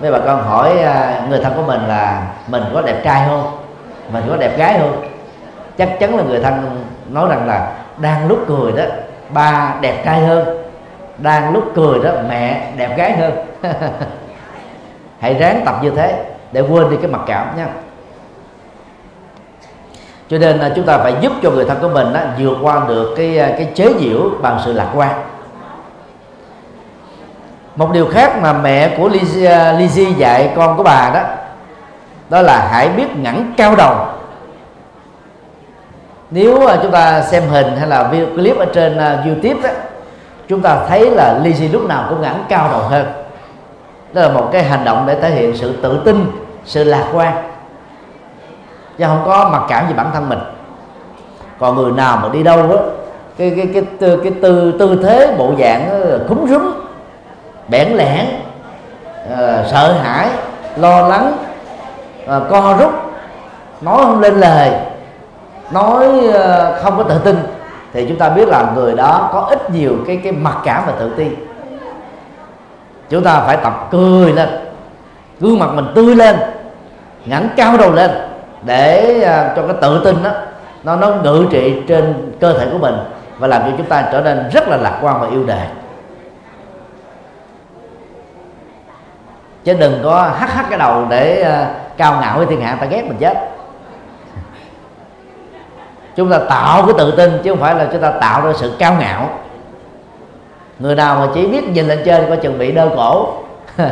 [0.00, 3.58] mấy bà con hỏi uh, người thân của mình là mình có đẹp trai không?
[4.12, 5.04] Mình có đẹp gái không?
[5.78, 8.84] Chắc chắn là người thân nói rằng là đang lúc cười đó
[9.30, 10.62] ba đẹp trai hơn.
[11.18, 13.32] Đang lúc cười đó mẹ đẹp gái hơn.
[15.20, 17.66] Hãy ráng tập như thế để quên đi cái mặc cảm nha
[20.28, 22.80] cho nên à, chúng ta phải giúp cho người thân của mình đó, vượt qua
[22.88, 25.22] được cái à, cái chế giễu bằng sự lạc quan.
[27.76, 31.20] Một điều khác mà mẹ của Lizzie, Lizzie dạy con của bà đó
[32.30, 33.94] đó là hãy biết ngẩng cao đầu.
[36.30, 39.74] Nếu chúng ta xem hình hay là video clip ở trên YouTube đó,
[40.48, 43.06] chúng ta thấy là Lizzie lúc nào cũng ngẩng cao đầu hơn.
[44.12, 46.26] Đó là một cái hành động để thể hiện sự tự tin
[46.64, 47.57] sự lạc quan
[48.98, 50.38] chứ không có mặc cảm về bản thân mình.
[51.58, 52.76] Còn người nào mà đi đâu đó
[53.38, 55.90] cái cái cái cái, cái tư tư thế bộ dạng
[56.28, 56.62] cúm rúm
[57.68, 58.26] bẽn lẽn
[59.32, 60.28] uh, sợ hãi
[60.76, 61.32] lo lắng
[62.24, 62.92] uh, co rút
[63.80, 64.72] nói không lên lời
[65.70, 67.38] nói uh, không có tự tin
[67.92, 70.92] thì chúng ta biết là người đó có ít nhiều cái cái mặc cảm và
[70.98, 71.26] tự ti.
[73.10, 74.48] Chúng ta phải tập cười lên
[75.40, 76.36] gương mặt mình tươi lên
[77.24, 78.10] ngẩng cao đầu lên
[78.62, 80.30] để à, cho cái tự tin đó,
[80.84, 82.94] nó nó ngự trị trên cơ thể của mình
[83.38, 85.66] và làm cho chúng ta trở nên rất là lạc quan và yêu đời
[89.68, 92.86] chứ đừng có hắt hắt cái đầu để à, cao ngạo với thiên hạ, ta
[92.86, 93.38] ghét mình chết.
[96.16, 98.76] Chúng ta tạo cái tự tin chứ không phải là chúng ta tạo ra sự
[98.78, 99.30] cao ngạo.
[100.78, 103.34] Người nào mà chỉ biết nhìn lên trên có chuẩn bị đơ cổ.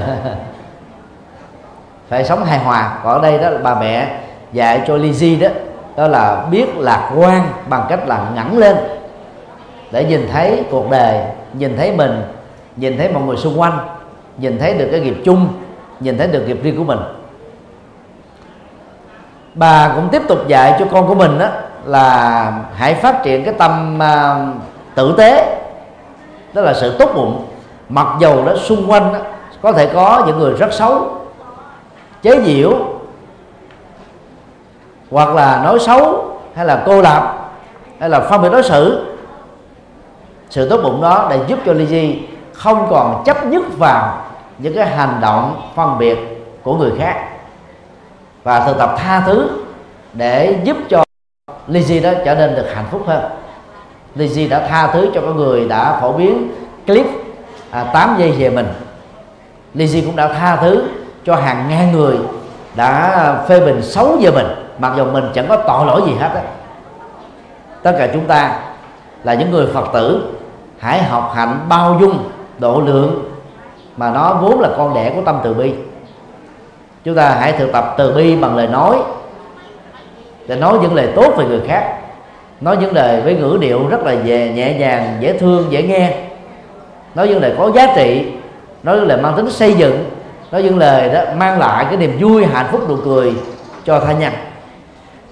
[2.09, 2.99] Phải sống hài hòa.
[3.05, 4.21] Còn ở đây đó là bà mẹ
[4.57, 5.49] dạy cho Lizzy đó
[5.97, 8.77] đó là biết lạc quan bằng cách là ngẩng lên
[9.91, 12.23] để nhìn thấy cuộc đời nhìn thấy mình
[12.77, 13.79] nhìn thấy mọi người xung quanh
[14.39, 15.49] nhìn thấy được cái nghiệp chung
[16.01, 16.99] nhìn thấy được nghiệp riêng của mình.
[19.55, 21.49] Bà cũng tiếp tục dạy cho con của mình đó
[21.85, 24.63] là hãy phát triển cái tâm uh,
[24.95, 25.59] tử tế
[26.53, 27.45] đó là sự tốt bụng.
[27.89, 29.19] Mặc dầu đó xung quanh đó,
[29.63, 31.09] có thể có những người rất xấu
[32.23, 32.96] chế giễu
[35.11, 37.51] hoặc là nói xấu hay là cô lập
[38.01, 39.07] hay là phân biệt đối xử
[40.51, 42.15] sự tốt bụng đó để giúp cho Lizzy
[42.53, 44.23] không còn chấp nhất vào
[44.59, 46.19] những cái hành động phân biệt
[46.63, 47.29] của người khác.
[48.43, 49.49] Và thực tập tha thứ
[50.13, 51.05] để giúp cho
[51.69, 53.23] Lizzy đó trở nên được hạnh phúc hơn.
[54.17, 56.49] Lizzy đã tha thứ cho con người đã phổ biến
[56.87, 57.07] clip
[57.71, 58.67] à, 8 giây về mình.
[59.75, 60.85] Lizzy cũng đã tha thứ
[61.25, 62.17] cho hàng ngàn người
[62.77, 64.47] đã phê bình xấu về mình
[64.79, 66.43] mặc dù mình chẳng có tội lỗi gì hết á.
[67.83, 68.59] Tất cả chúng ta
[69.25, 70.35] là những người phật tử,
[70.79, 72.19] hãy học hạnh bao dung,
[72.59, 73.33] độ lượng
[73.97, 75.75] mà nó vốn là con đẻ của tâm từ bi.
[77.05, 78.97] Chúng ta hãy thực tập từ bi bằng lời nói,
[80.47, 81.99] để nói những lời tốt về người khác,
[82.61, 86.15] nói những lời với ngữ điệu rất là về nhẹ nhàng, dễ thương, dễ nghe.
[87.15, 88.33] Nói những lời có giá trị,
[88.83, 90.05] nói những lời mang tính xây dựng,
[90.53, 93.35] nói những lời đó mang lại cái niềm vui, hạnh phúc, nụ cười
[93.85, 94.33] cho tha nhân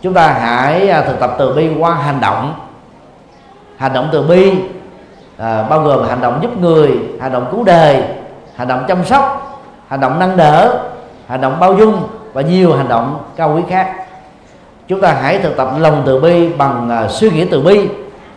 [0.05, 2.55] chúng ta hãy à, thực tập từ bi qua hành động.
[3.77, 4.53] Hành động từ bi
[5.37, 8.03] à, bao gồm hành động giúp người hành động cứu đời
[8.57, 9.57] hành động chăm sóc
[9.89, 10.79] hành động nâng đỡ
[11.29, 13.95] hành động bao dung và nhiều hành động cao quý khác.
[14.89, 17.89] Chúng ta hãy thực tập lòng từ bi bằng à, suy nghĩ từ bi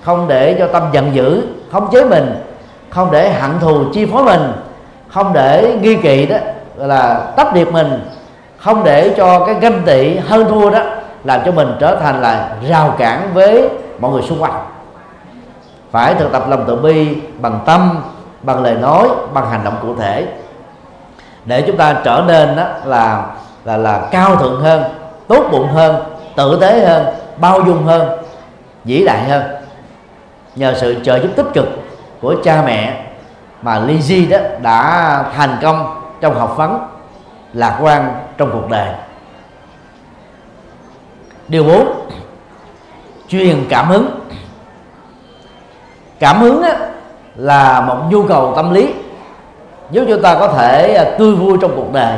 [0.01, 1.41] không để cho tâm giận dữ
[1.71, 2.43] không chế mình
[2.89, 4.51] không để hận thù chi phối mình
[5.07, 6.37] không để nghi kỵ đó
[6.75, 7.99] là tách biệt mình
[8.57, 10.79] không để cho cái ganh tị hơn thua đó
[11.27, 13.69] làm cho mình trở thành là rào cản với
[13.99, 14.65] mọi người xung quanh.
[15.91, 18.01] Phải thực tập lòng từ bi bằng tâm,
[18.41, 20.27] bằng lời nói, bằng hành động cụ thể.
[21.45, 23.25] Để chúng ta trở nên đó là
[23.65, 24.83] là là cao thượng hơn,
[25.27, 26.03] tốt bụng hơn,
[26.35, 27.05] tử tế hơn,
[27.37, 28.09] bao dung hơn,
[28.83, 29.43] vĩ đại hơn.
[30.55, 31.67] Nhờ sự trợ giúp tích cực
[32.21, 33.03] của cha mẹ
[33.61, 36.87] mà Lizzie đó đã thành công trong học vấn
[37.53, 38.87] lạc quan trong cuộc đời
[41.47, 42.09] điều bốn.
[43.27, 44.09] Truyền cảm hứng.
[46.19, 46.77] Cảm hứng á,
[47.35, 48.93] là một nhu cầu tâm lý.
[49.91, 52.17] Giúp chúng ta có thể à, tươi vui trong cuộc đời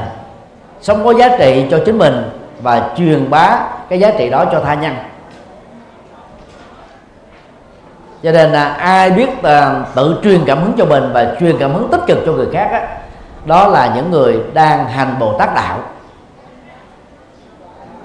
[0.81, 2.29] sống có giá trị cho chính mình
[2.61, 3.59] và truyền bá
[3.89, 4.95] cái giá trị đó cho tha nhân.
[8.23, 11.73] Cho nên là ai biết uh, tự truyền cảm hứng cho mình và truyền cảm
[11.73, 12.87] hứng tích cực cho người khác á,
[13.45, 15.79] đó là những người đang hành bồ tát đạo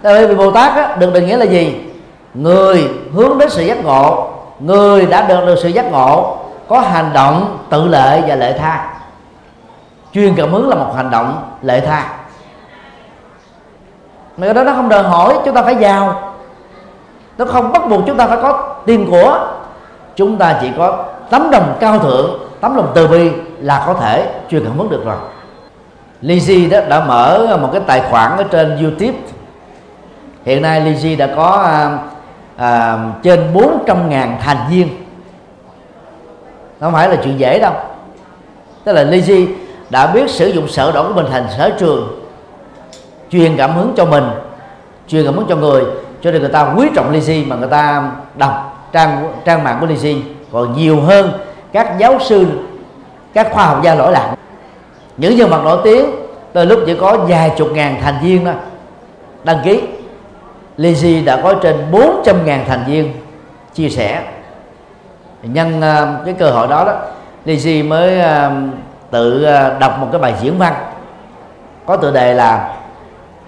[0.04, 1.80] tại vì bồ tát á, được định nghĩa là gì?
[2.34, 4.28] Người hướng đến sự giác ngộ.
[4.60, 6.38] Người đã được được sự giác ngộ
[6.68, 8.94] có hành động tự lệ và lệ tha.
[10.12, 12.08] Truyền cảm hứng là một hành động lệ tha.
[14.36, 16.32] Mà đó nó không đòi hỏi chúng ta phải giàu.
[17.38, 19.48] Nó không bắt buộc chúng ta phải có tiền của.
[20.16, 24.28] Chúng ta chỉ có tấm lòng cao thượng tấm lòng từ bi là có thể
[24.50, 25.16] truyền cảm hứng được rồi.
[26.22, 29.18] Lizzy đó đã mở một cái tài khoản ở trên YouTube
[30.44, 31.98] hiện nay Lizzy đã có à,
[32.56, 34.88] à, trên 400 ngàn thành viên.
[36.80, 37.72] Không phải là chuyện dễ đâu.
[38.84, 39.46] Tức là Lizzy
[39.90, 42.20] đã biết sử dụng sở đoản của mình thành sở trường
[43.30, 44.24] truyền cảm hứng cho mình
[45.08, 45.84] truyền cảm hứng cho người.
[46.22, 49.86] Cho nên người ta quý trọng Lizzy mà người ta đọc trang trang mạng của
[49.86, 50.20] Lizzy
[50.52, 51.32] còn nhiều hơn
[51.72, 52.46] các giáo sư
[53.34, 54.34] các khoa học gia lỗi lạc.
[55.16, 56.06] Những nhân vật nổi tiếng
[56.52, 58.52] từ lúc chỉ có vài chục ngàn thành viên đó
[59.44, 59.80] đăng ký.
[60.78, 63.12] Lizzy đã có trên 400.000 thành viên
[63.74, 64.22] chia sẻ.
[65.42, 66.98] Nhân uh, cái cơ hội đó đó
[67.46, 68.52] Lizzy mới uh,
[69.10, 70.74] tự uh, đọc một cái bài diễn văn.
[71.86, 72.74] Có tựa đề là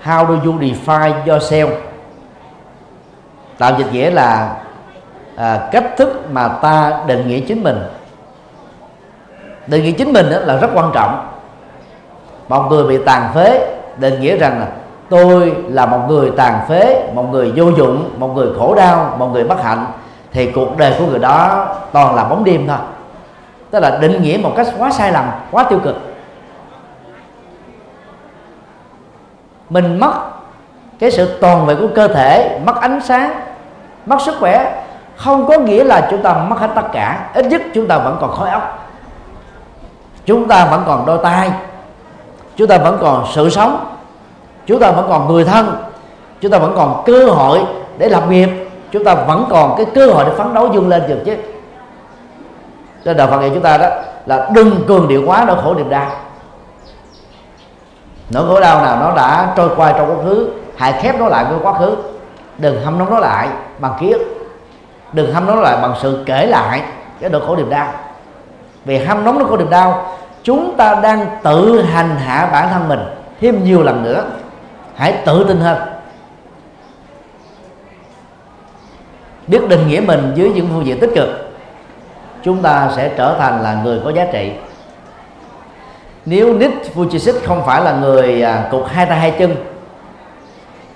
[0.04, 1.68] How do you define yourself?
[3.58, 4.56] Tạo dịch nghĩa là
[5.36, 7.78] à, cách thức mà ta định nghĩa chính mình.
[9.66, 11.28] Định nghĩa chính mình là rất quan trọng.
[12.48, 14.66] Một người bị tàn phế định nghĩa rằng là
[15.08, 19.26] tôi là một người tàn phế, một người vô dụng, một người khổ đau, một
[19.26, 19.86] người bất hạnh.
[20.32, 22.76] Thì cuộc đời của người đó toàn là bóng đêm thôi.
[23.70, 25.96] Tức là định nghĩa một cách quá sai lầm, quá tiêu cực.
[29.70, 30.12] Mình mất
[30.98, 33.40] cái sự toàn vẹn của cơ thể, mất ánh sáng,
[34.06, 34.84] mất sức khỏe,
[35.16, 37.28] không có nghĩa là chúng ta mất hết tất cả.
[37.34, 38.86] Ít nhất chúng ta vẫn còn khói óc
[40.26, 41.50] chúng ta vẫn còn đôi tay
[42.56, 43.95] chúng ta vẫn còn sự sống
[44.66, 45.76] chúng ta vẫn còn người thân,
[46.40, 47.60] chúng ta vẫn còn cơ hội
[47.98, 48.48] để lập nghiệp,
[48.92, 51.36] chúng ta vẫn còn cái cơ hội để phấn đấu vươn lên được chứ
[53.04, 53.88] cho đạo Phật dạy chúng ta đó
[54.26, 56.10] là đừng cường điệu quá nỗi khổ niềm đau.
[58.30, 61.44] Nỗi khổ đau nào nó đã trôi qua trong quá khứ, hãy khép nó lại
[61.44, 61.96] với quá khứ.
[62.58, 63.48] Đừng hâm nóng nó lại
[63.78, 64.48] bằng ký ức.
[65.12, 66.82] Đừng hâm nóng nó lại bằng sự kể lại
[67.20, 67.88] cái nỗi khổ niềm đau.
[68.84, 72.88] Vì hâm nóng nỗi khổ niềm đau, chúng ta đang tự hành hạ bản thân
[72.88, 73.00] mình
[73.40, 74.24] thêm nhiều lần nữa
[74.96, 75.78] hãy tự tin hơn.
[79.46, 81.28] Biết định nghĩa mình dưới những phương diện tích cực
[82.42, 84.52] chúng ta sẽ trở thành là người có giá trị.
[86.26, 89.56] Nếu Nick Vujicic không phải là người à, cục hai tay hai chân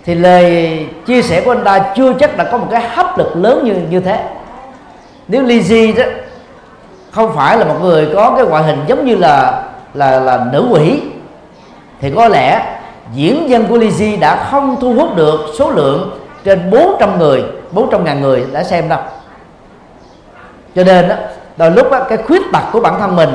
[0.05, 3.37] thì lời chia sẻ của anh ta chưa chắc đã có một cái hấp lực
[3.37, 4.29] lớn như như thế.
[5.29, 6.05] Nếu Lizzy đó
[7.11, 9.63] không phải là một người có cái ngoại hình giống như là
[9.95, 11.03] là là nữ quỷ
[12.01, 12.80] thì có lẽ
[13.13, 18.05] diễn dân của Lizzy đã không thu hút được số lượng trên 400 người 400
[18.05, 19.01] ngàn người đã xem đâu.
[20.75, 21.15] Cho nên đó
[21.57, 23.31] đôi lúc đó, cái khuyết tật của bản thân mình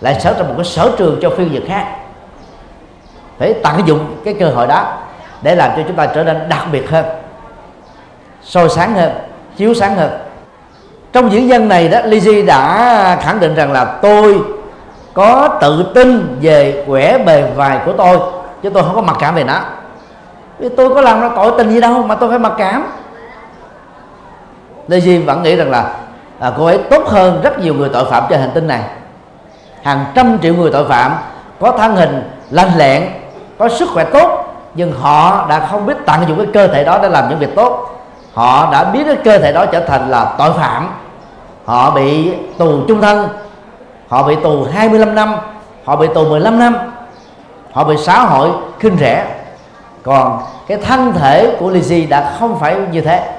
[0.00, 1.86] lại sở ra một cái sở trường cho phiên dịch khác.
[3.38, 4.98] Phải tận dụng cái cơ hội đó
[5.42, 7.04] để làm cho chúng ta trở nên đặc biệt hơn
[8.42, 9.12] soi sáng hơn
[9.56, 10.10] chiếu sáng hơn.
[11.12, 14.38] Trong diễn dân này đó Lizzy đã khẳng định rằng là tôi
[15.14, 18.18] có tự tin về quẻ bề vài của tôi
[18.64, 19.60] chứ tôi không có mặc cảm về nó.
[20.58, 22.86] Vì tôi có làm ra tội tình gì đâu mà tôi phải mặc cảm.
[24.88, 25.94] Lizzy vẫn nghĩ rằng là
[26.38, 28.82] à, cô ấy tốt hơn rất nhiều người tội phạm trên hành tinh này.
[29.82, 31.12] Hàng trăm triệu người tội phạm
[31.60, 33.10] có thân hình lành lẹn
[33.58, 36.98] có sức khỏe tốt nhưng họ đã không biết tận dụng cái cơ thể đó
[37.02, 38.00] để làm những việc tốt.
[38.34, 40.88] Họ đã biến cái cơ thể đó trở thành là tội phạm.
[41.64, 43.28] Họ bị tù chung thân
[44.08, 45.34] họ bị tù 25 năm
[45.84, 46.93] họ bị tù 15 năm
[47.74, 49.26] họ bị xã hội, khinh rẻ.
[50.02, 53.30] Còn cái thân thể của Lizzy đã không phải như thế.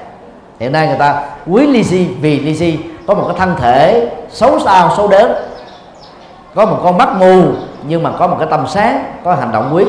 [0.60, 2.76] Hiện nay người ta quý Lizzy vì Lizzy
[3.06, 5.32] có một cái thân thể xấu xa, xấu đến
[6.54, 7.42] có một con mắt mù,
[7.88, 9.84] nhưng mà có một cái tâm sáng, có hành động quý.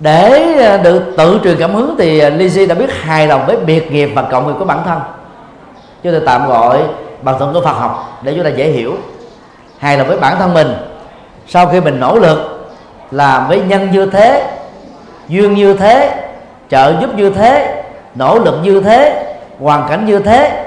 [0.00, 3.46] Để ờ, được tự truyền cảm hứng thì ờ, ly si đã biết hài lòng
[3.46, 5.00] với biệt nghiệp và cộng nghiệp của bản thân.
[6.02, 6.82] Chúng ta tạm gọi
[7.22, 8.94] bằng thuận của Phật học để chúng ta dễ hiểu
[9.78, 10.74] hài lòng với bản thân mình.
[11.46, 12.68] Sau khi mình nỗ lực
[13.10, 14.50] làm với nhân như thế,
[15.28, 16.28] duyên như thế,
[16.68, 17.82] trợ giúp như thế,
[18.14, 20.64] nỗ lực như thế, hoàn cảnh như thế,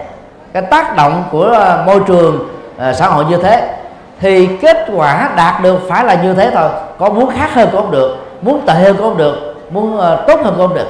[0.54, 3.76] cái tác động của à, môi trường à, xã hội như thế,
[4.20, 6.70] thì kết quả đạt được phải là như thế thôi.
[6.98, 10.16] Có muốn khác hơn cũng không được, muốn tệ hơn cũng không được, muốn à,
[10.28, 10.88] tốt hơn cũng không được.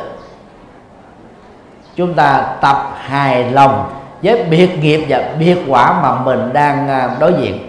[1.95, 3.89] Chúng ta tập hài lòng
[4.23, 7.68] với biệt nghiệp và biệt quả mà mình đang đối diện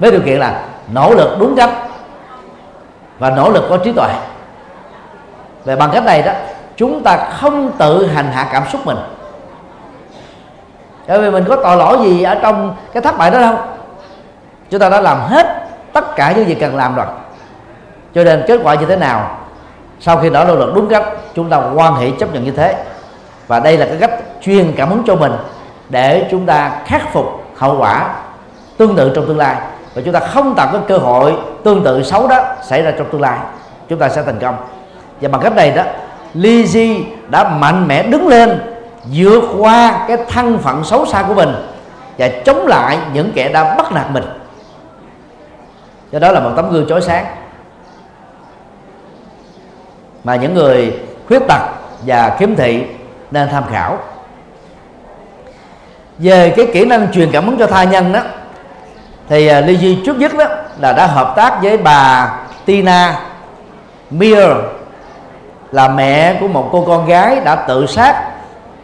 [0.00, 1.70] với điều kiện là nỗ lực đúng cách
[3.18, 4.08] và nỗ lực có trí tuệ.
[5.64, 6.32] Về bằng cách này đó,
[6.76, 8.96] chúng ta không tự hành hạ cảm xúc mình.
[11.08, 13.54] Bởi vì mình có tội lỗi gì ở trong cái thất bại đó đâu.
[14.70, 15.46] Chúng ta đã làm hết
[15.92, 17.06] tất cả những gì cần làm rồi.
[18.14, 19.38] Cho nên kết quả như thế nào,
[20.00, 22.84] sau khi đã nỗ lực đúng cách, chúng ta quan hệ chấp nhận như thế.
[23.46, 24.10] Và đây là cái cách
[24.42, 25.32] truyền cảm hứng cho mình
[25.88, 28.14] để chúng ta khắc phục hậu quả
[28.76, 29.56] tương tự trong tương lai
[29.94, 31.34] và chúng ta không tạo cái cơ hội
[31.64, 33.38] tương tự xấu đó xảy ra trong tương lai.
[33.88, 34.56] Chúng ta sẽ thành công.
[35.20, 35.82] Và bằng cách này đó
[36.34, 38.60] Lizzy đã mạnh mẽ đứng lên,
[39.12, 41.54] vượt qua cái thân phận xấu xa của mình
[42.18, 44.24] và chống lại những kẻ đã bắt nạt mình.
[46.12, 47.26] Do đó là một tấm gương chói sáng.
[50.24, 51.62] Mà những người khuyết tật
[52.06, 52.84] và khiếm thị
[53.30, 53.98] nên tham khảo.
[56.18, 58.20] Về cái kỹ năng truyền cảm hứng cho tha nhân đó
[59.30, 60.44] thì uh, Ly Duy trước nhất đó
[60.80, 62.32] là đã hợp tác với bà
[62.64, 63.20] Tina
[64.10, 64.48] Mir
[65.72, 68.30] là mẹ của một cô con gái đã tự sát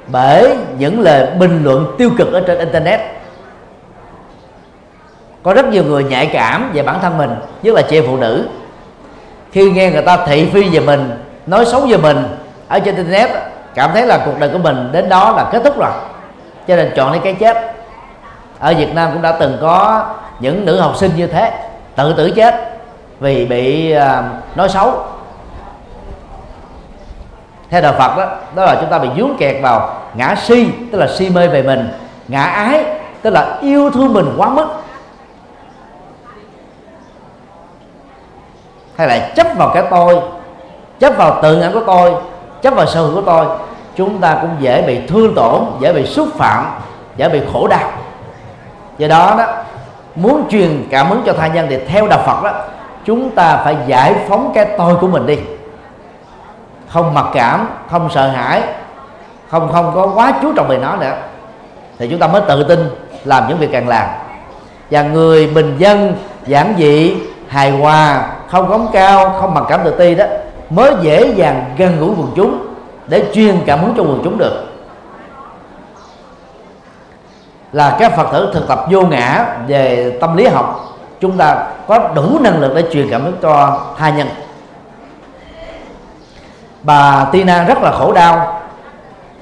[0.07, 3.01] bởi những lời bình luận tiêu cực ở trên internet.
[5.43, 8.49] Có rất nhiều người nhạy cảm về bản thân mình nhất là chị phụ nữ.
[9.53, 11.11] Khi nghe người ta thị phi về mình
[11.47, 12.39] nói xấu về mình
[12.69, 13.31] ở trên internet
[13.75, 15.91] cảm thấy là cuộc đời của mình đến đó là kết thúc rồi.
[16.69, 17.57] Cho nên chọn lấy cái chết.
[18.59, 20.07] Ở Việt Nam cũng đã từng có
[20.41, 21.53] những nữ học sinh như thế
[21.97, 22.55] tự tử chết
[23.21, 25.05] vì bị uh, nói xấu.
[27.71, 30.99] Theo đạo Phật đó đó là chúng ta bị dướng kẹt vào ngã si tức
[30.99, 31.89] là si mê về mình
[32.29, 32.85] ngã ái
[33.23, 34.67] tức là yêu thương mình quá mức.
[38.97, 40.21] Hay là chấp vào cái tôi
[40.99, 42.15] chấp vào tự ngã của tôi
[42.63, 43.47] chấp vào sở hữu của tôi
[43.97, 46.67] chúng ta cũng dễ bị thương tổn dễ bị xúc phạm
[47.17, 47.91] dễ bị khổ đau.
[48.99, 49.47] Do đó đó
[50.17, 52.53] muốn truyền cảm hứng cho tha nhân thì theo đạo Phật đó,
[53.05, 55.39] chúng ta phải giải phóng cái tôi của mình đi.
[56.89, 58.63] Không mặc cảm, không sợ hãi,
[59.49, 61.17] không không có quá chú trọng về nó nữa.
[61.99, 62.91] Thì chúng ta mới tự tin
[63.25, 64.07] làm những việc càng làm.
[64.91, 66.15] Và người bình dân,
[66.47, 67.17] giản dị,
[67.49, 70.25] hài hòa, không góng cao, không mặc cảm tự ti đó,
[70.71, 72.67] mới dễ dàng gần gũi quần chúng
[73.07, 74.67] để truyền cảm hứng cho quần chúng được
[77.77, 80.97] là các phật tử thực tập vô ngã về tâm lý học.
[81.21, 84.29] Chúng ta có đủ năng lực để truyền cảm hứng cho hai nhân.
[86.83, 88.37] Bà Tina rất là khổ đau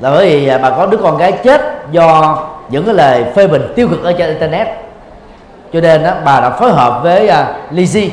[0.01, 1.61] là bởi vì bà có đứa con gái chết
[1.91, 4.69] do những cái lời phê bình tiêu cực ở trên internet.
[5.73, 8.09] Cho nên đó, bà đã phối hợp với uh, Lizzy.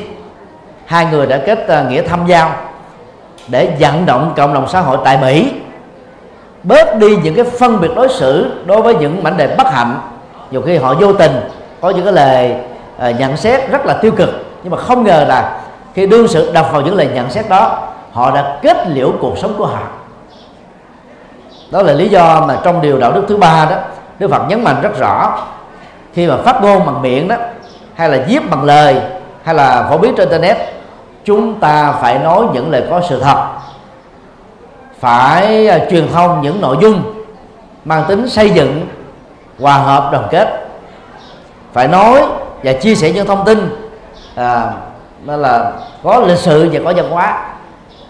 [0.86, 2.50] Hai người đã kết uh, nghĩa thăm giao
[3.48, 5.52] để vận động cộng đồng xã hội tại Mỹ
[6.62, 10.00] bớt đi những cái phân biệt đối xử đối với những mảnh đề bất hạnh
[10.52, 11.32] nhiều khi họ vô tình
[11.80, 12.54] có những cái lời
[13.08, 14.30] uh, nhận xét rất là tiêu cực
[14.62, 15.60] nhưng mà không ngờ là
[15.94, 19.38] khi đương sự đọc vào những lời nhận xét đó họ đã kết liễu cuộc
[19.38, 19.82] sống của họ.
[21.70, 23.76] Đó là lý do mà trong điều đạo đức thứ ba đó
[24.18, 25.38] Đức Phật nhấn mạnh rất rõ
[26.12, 27.36] khi mà phát ngôn bằng miệng đó
[27.94, 29.00] hay là viết bằng lời
[29.42, 30.56] hay là phổ biến trên internet
[31.24, 33.46] chúng ta phải nói những lời có sự thật.
[35.00, 37.24] Phải ờ, truyền thông những nội dung
[37.84, 38.86] mang tính xây dựng
[39.60, 40.66] hòa hợp đoàn kết.
[41.72, 42.22] Phải nói
[42.62, 43.76] và chia sẻ những thông tin
[44.34, 44.72] à,
[45.24, 45.72] đó là
[46.02, 47.48] có lịch sử và có văn hóa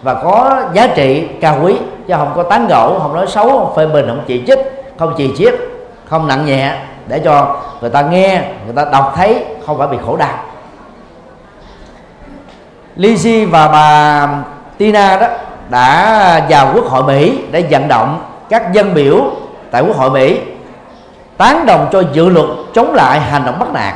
[0.01, 1.75] và có giá trị cao quý
[2.07, 4.59] chứ không có tán gẫu không nói xấu không phê bình không chỉ trích
[4.99, 5.53] không chỉ chiết
[6.05, 6.75] không nặng nhẹ
[7.07, 10.37] để cho người ta nghe người ta đọc thấy không phải bị khổ đau.
[12.97, 14.27] Lizzy và bà
[14.77, 15.27] Tina đó
[15.69, 19.21] đã vào quốc hội Mỹ để vận động các dân biểu
[19.71, 20.39] tại quốc hội Mỹ
[21.37, 23.93] tán đồng cho dự luật chống lại hành động bắt nạt.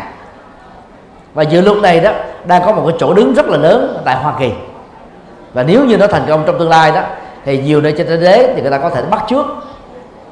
[1.34, 2.12] Và dự luật này đó
[2.46, 4.52] đang có một cái chỗ đứng rất là lớn tại Hoa Kỳ.
[5.54, 7.02] Và nếu như nó thành công trong tương lai đó,
[7.46, 9.46] thì nhiều nơi trên thế giới thì người ta có thể bắt trước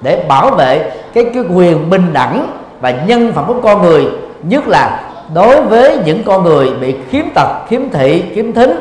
[0.02, 2.48] để bảo vệ cái cái quyền bình đẳng
[2.82, 4.08] và nhân phẩm của con người,
[4.44, 5.04] nhất là
[5.34, 8.80] đối với những con người bị khiếm tật, khiếm thị, khiếm thính,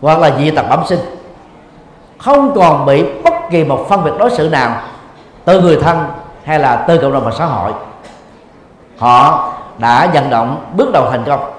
[0.00, 1.00] hoặc là dị tật bẩm sinh.
[2.18, 4.82] Không còn bị bất kỳ một phân biệt đối xử nào
[5.44, 6.06] từ người thân
[6.44, 7.72] hay là từ cộng đồng và xã hội?
[8.98, 11.52] Họ đã vận động bước đầu thành công.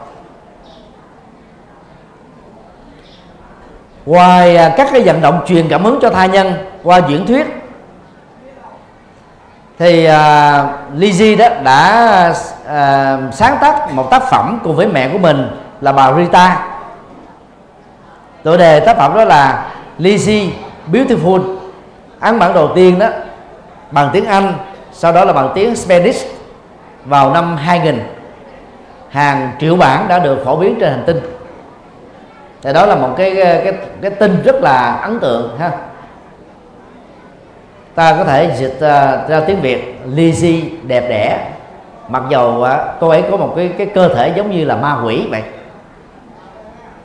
[4.05, 6.53] Ngoài à, các cái vận động truyền cảm hứng cho tha nhân
[6.83, 7.47] qua diễn thuyết
[9.79, 15.09] thì à, uh, Lizzie đó đã uh, sáng tác một tác phẩm cùng với mẹ
[15.09, 15.47] của mình
[15.81, 16.67] là bà Rita.
[18.43, 19.65] Tựa đề tác phẩm đó là
[19.99, 20.49] Lizzie
[20.91, 21.57] Beautiful.
[22.19, 23.07] Ấn bản đầu tiên đó
[23.91, 24.53] bằng tiếng Anh
[24.91, 26.27] sau đó là bằng tiếng Spanish
[27.05, 27.99] vào năm 2000
[29.09, 31.19] hàng triệu bản đã được phổ biến trên hành tinh.
[32.61, 35.71] Thì đó là một cái cái cái tin rất là ấn tượng ha.
[37.95, 41.51] Ta có thể dịch uh, ra tiếng việt Lizzie đẹp đẽ.
[42.07, 42.67] Mặc dầu uh,
[42.99, 45.43] cô ấy có một cái cái cơ thể giống như là ma quỷ vậy.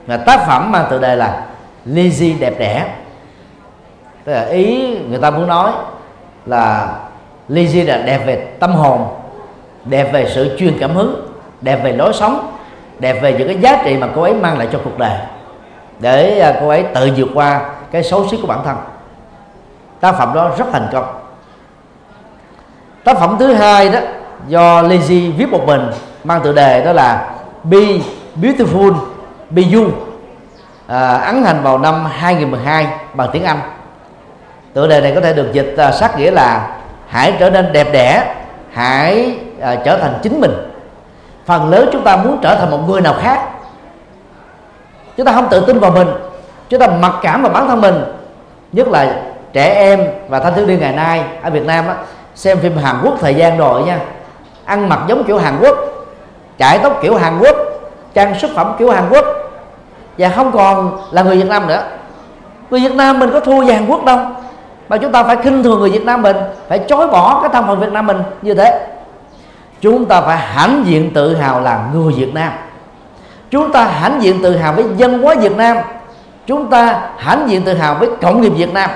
[0.07, 1.43] Và tác phẩm mang tựa đề là
[1.87, 2.95] Lizzie đẹp đẽ.
[4.25, 5.73] Tức là ý người ta muốn nói
[6.47, 6.97] là
[7.49, 9.07] Lizzie là đẹp về tâm hồn
[9.85, 11.27] đẹp về sự chuyên cảm hứng
[11.61, 12.53] đẹp về lối sống
[12.99, 15.19] đẹp về những cái giá trị mà cô ấy mang lại cho cuộc đời.
[15.99, 18.77] Để à, cô ấy tự vượt qua cái xấu xí của bản thân.
[20.01, 21.05] Tác phẩm đó rất thành công.
[23.05, 23.99] Tác phẩm thứ hai đó
[24.49, 25.91] do Lizzy viết một mình
[26.25, 27.31] mang tựa đề đó là
[27.65, 27.79] Be
[28.41, 28.95] Beautiful
[29.51, 29.85] Be You.
[30.87, 33.59] À, ấn hành vào năm 2012 bằng tiếng Anh
[34.77, 36.69] tựa đề này có thể được dịch uh, sát nghĩa là
[37.09, 38.35] hãy trở nên đẹp đẽ
[38.73, 40.53] hãy uh, trở thành chính mình.
[41.47, 43.49] Phần lớn chúng ta muốn trở thành một người nào khác.
[45.17, 46.09] Chúng ta không tự tin vào mình
[46.69, 47.95] chúng ta mặc cảm vào bản thân mình.
[48.73, 49.17] Nhất là
[49.53, 51.95] trẻ em và thanh thiếu niên ngày nay ở Việt Nam á,
[52.35, 53.99] xem phim Hàn Quốc thời gian rồi nha.
[54.65, 55.77] Ăn mặc giống kiểu Hàn Quốc
[56.59, 57.57] chải tóc kiểu Hàn Quốc
[58.15, 59.25] trang sức phẩm kiểu Hàn Quốc.
[60.19, 61.83] Và không còn là người Việt Nam nữa.
[62.71, 64.19] Người Việt Nam mình có thua về Hàn Quốc đâu
[64.89, 66.37] mà chúng ta phải khinh thường người Việt Nam mình
[66.69, 68.87] phải chối bỏ cái thân phận Việt Nam mình như thế.
[69.81, 72.53] Chúng ta phải hãnh diện tự hào là người Việt Nam.
[73.51, 75.77] Chúng ta hãnh diện tự hào với dân hóa Việt Nam.
[76.47, 78.91] Chúng ta hãnh diện tự hào với cộng nghiệp Việt Nam.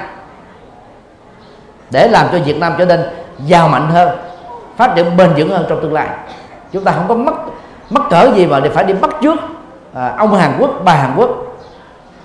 [1.90, 3.00] Để làm cho Việt Nam trở nên
[3.46, 4.08] giàu mạnh hơn
[4.76, 6.06] phát triển bền vững hơn trong tương lai.
[6.72, 7.32] Chúng ta không có mất
[7.90, 9.36] mất cỡ gì mà để phải đi bắt trước
[9.94, 11.30] à, ông Hàn Quốc bà Hàn Quốc.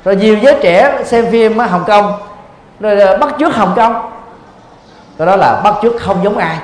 [0.06, 2.14] Rồi nhiều giới trẻ xem phim ở Hồng Kông
[2.80, 4.12] rồi bắt chước Hồng Kông
[5.18, 6.58] cái đó là bắt chước không giống ai.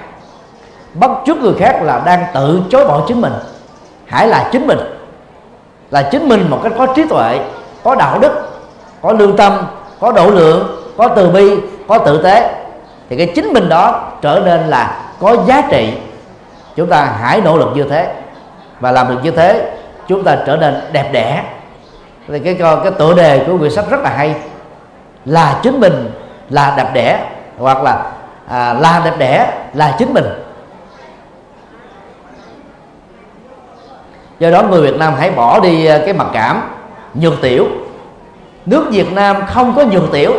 [0.93, 3.33] Bắt chước người khác là đang tự chối bỏ chính mình.
[4.05, 4.79] Hãy là chính mình.
[5.91, 7.39] Là chính mình một cách có trí tuệ,
[7.83, 8.31] có đạo đức,
[9.01, 9.53] có lương tâm,
[9.99, 11.57] có độ lượng, có từ bi,
[11.87, 12.55] có tử tế.
[13.09, 15.93] Thì cái chính mình đó trở nên là có giá trị.
[16.75, 18.15] Chúng ta hãy nỗ lực như thế.
[18.79, 19.71] Và làm được như thế,
[20.07, 21.43] chúng ta trở nên đẹp đẽ.
[22.27, 24.35] Thì cái cái tựa đề của quyển sách rất là hay
[25.25, 26.11] là chính mình
[26.49, 28.11] là đẹp đẽ hoặc là
[28.47, 30.25] à, là đẹp đẽ là chính mình.
[34.39, 36.61] Do đó người Việt Nam hãy bỏ đi à, cái mặc cảm
[37.13, 37.67] nhược tiểu.
[38.65, 40.33] Nước Việt Nam không có nhược tiểu.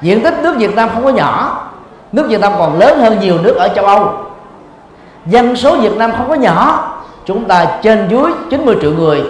[0.00, 1.62] Diện tích nước Việt Nam không có nhỏ.
[2.12, 4.12] Nước Việt Nam còn lớn hơn nhiều nước ở châu Âu.
[5.26, 6.88] Dân số Việt Nam không có nhỏ.
[7.24, 9.22] Chúng ta trên dưới 90 triệu người.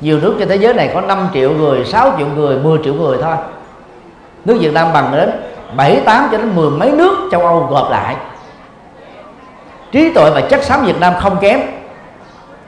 [0.00, 2.94] Nhiều nước trên thế giới này có 5 triệu người 6 triệu người 10 triệu
[2.94, 3.36] người thôi
[4.44, 5.30] nước Việt Nam bằng đến
[5.76, 8.16] 7 8 cho đến mười mấy nước châu Âu gộp lại,
[9.92, 11.60] trí tuệ và chất xám Việt Nam không kém.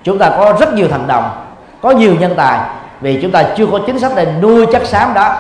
[0.03, 1.31] Chúng ta có rất nhiều thành đồng,
[1.83, 2.61] có nhiều nhân tài,
[3.01, 5.37] vì chúng ta chưa có chính sách để nuôi chất xám đó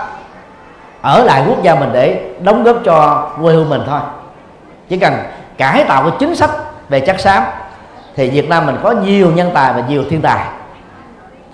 [1.02, 4.00] ở lại quốc gia mình để đóng góp cho quê hương mình thôi.
[4.88, 5.14] Chỉ cần
[5.58, 6.50] cải tạo cái chính sách
[6.88, 7.42] về chất xám
[8.16, 10.44] thì Việt Nam mình có nhiều nhân tài và nhiều thiên tài.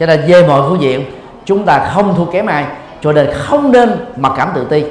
[0.00, 1.04] Cho nên về mọi phương diện,
[1.44, 2.64] chúng ta không thua kém ai
[3.02, 4.84] cho nên không nên mặc cảm tự ti.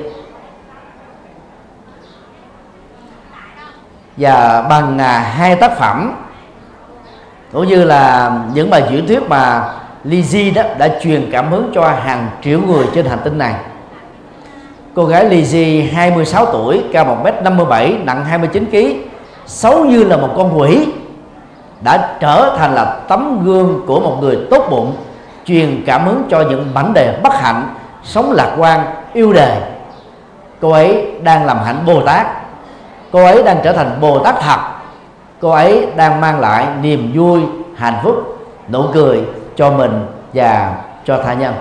[4.18, 6.16] Và bằng à, hai tác phẩm
[7.52, 9.74] cũng như là những bài diễn thuyết mà
[10.06, 13.54] Lizzy đó đã truyền cảm hứng cho hàng triệu người trên hành tinh này.
[14.96, 18.76] Cô gái Lizzy 26 tuổi cao 1m57 nặng 29 kg
[19.46, 20.88] xấu như là một con quỷ
[21.82, 24.96] đã trở thành là tấm gương của một người tốt bụng
[25.46, 27.68] truyền cảm hứng cho những mảnh đề bất hạnh
[28.06, 29.58] sống lạc quan, yêu đời
[30.62, 32.28] cô ấy đang làm hạnh bồ tát.
[33.12, 34.60] Cô ấy đang trở thành bồ tát thật
[35.42, 37.42] cô ấy đang mang lại niềm vui,
[37.76, 38.38] hạnh phúc,
[38.70, 39.22] nụ cười
[39.56, 40.76] cho mình và
[41.06, 41.54] cho tha nhân.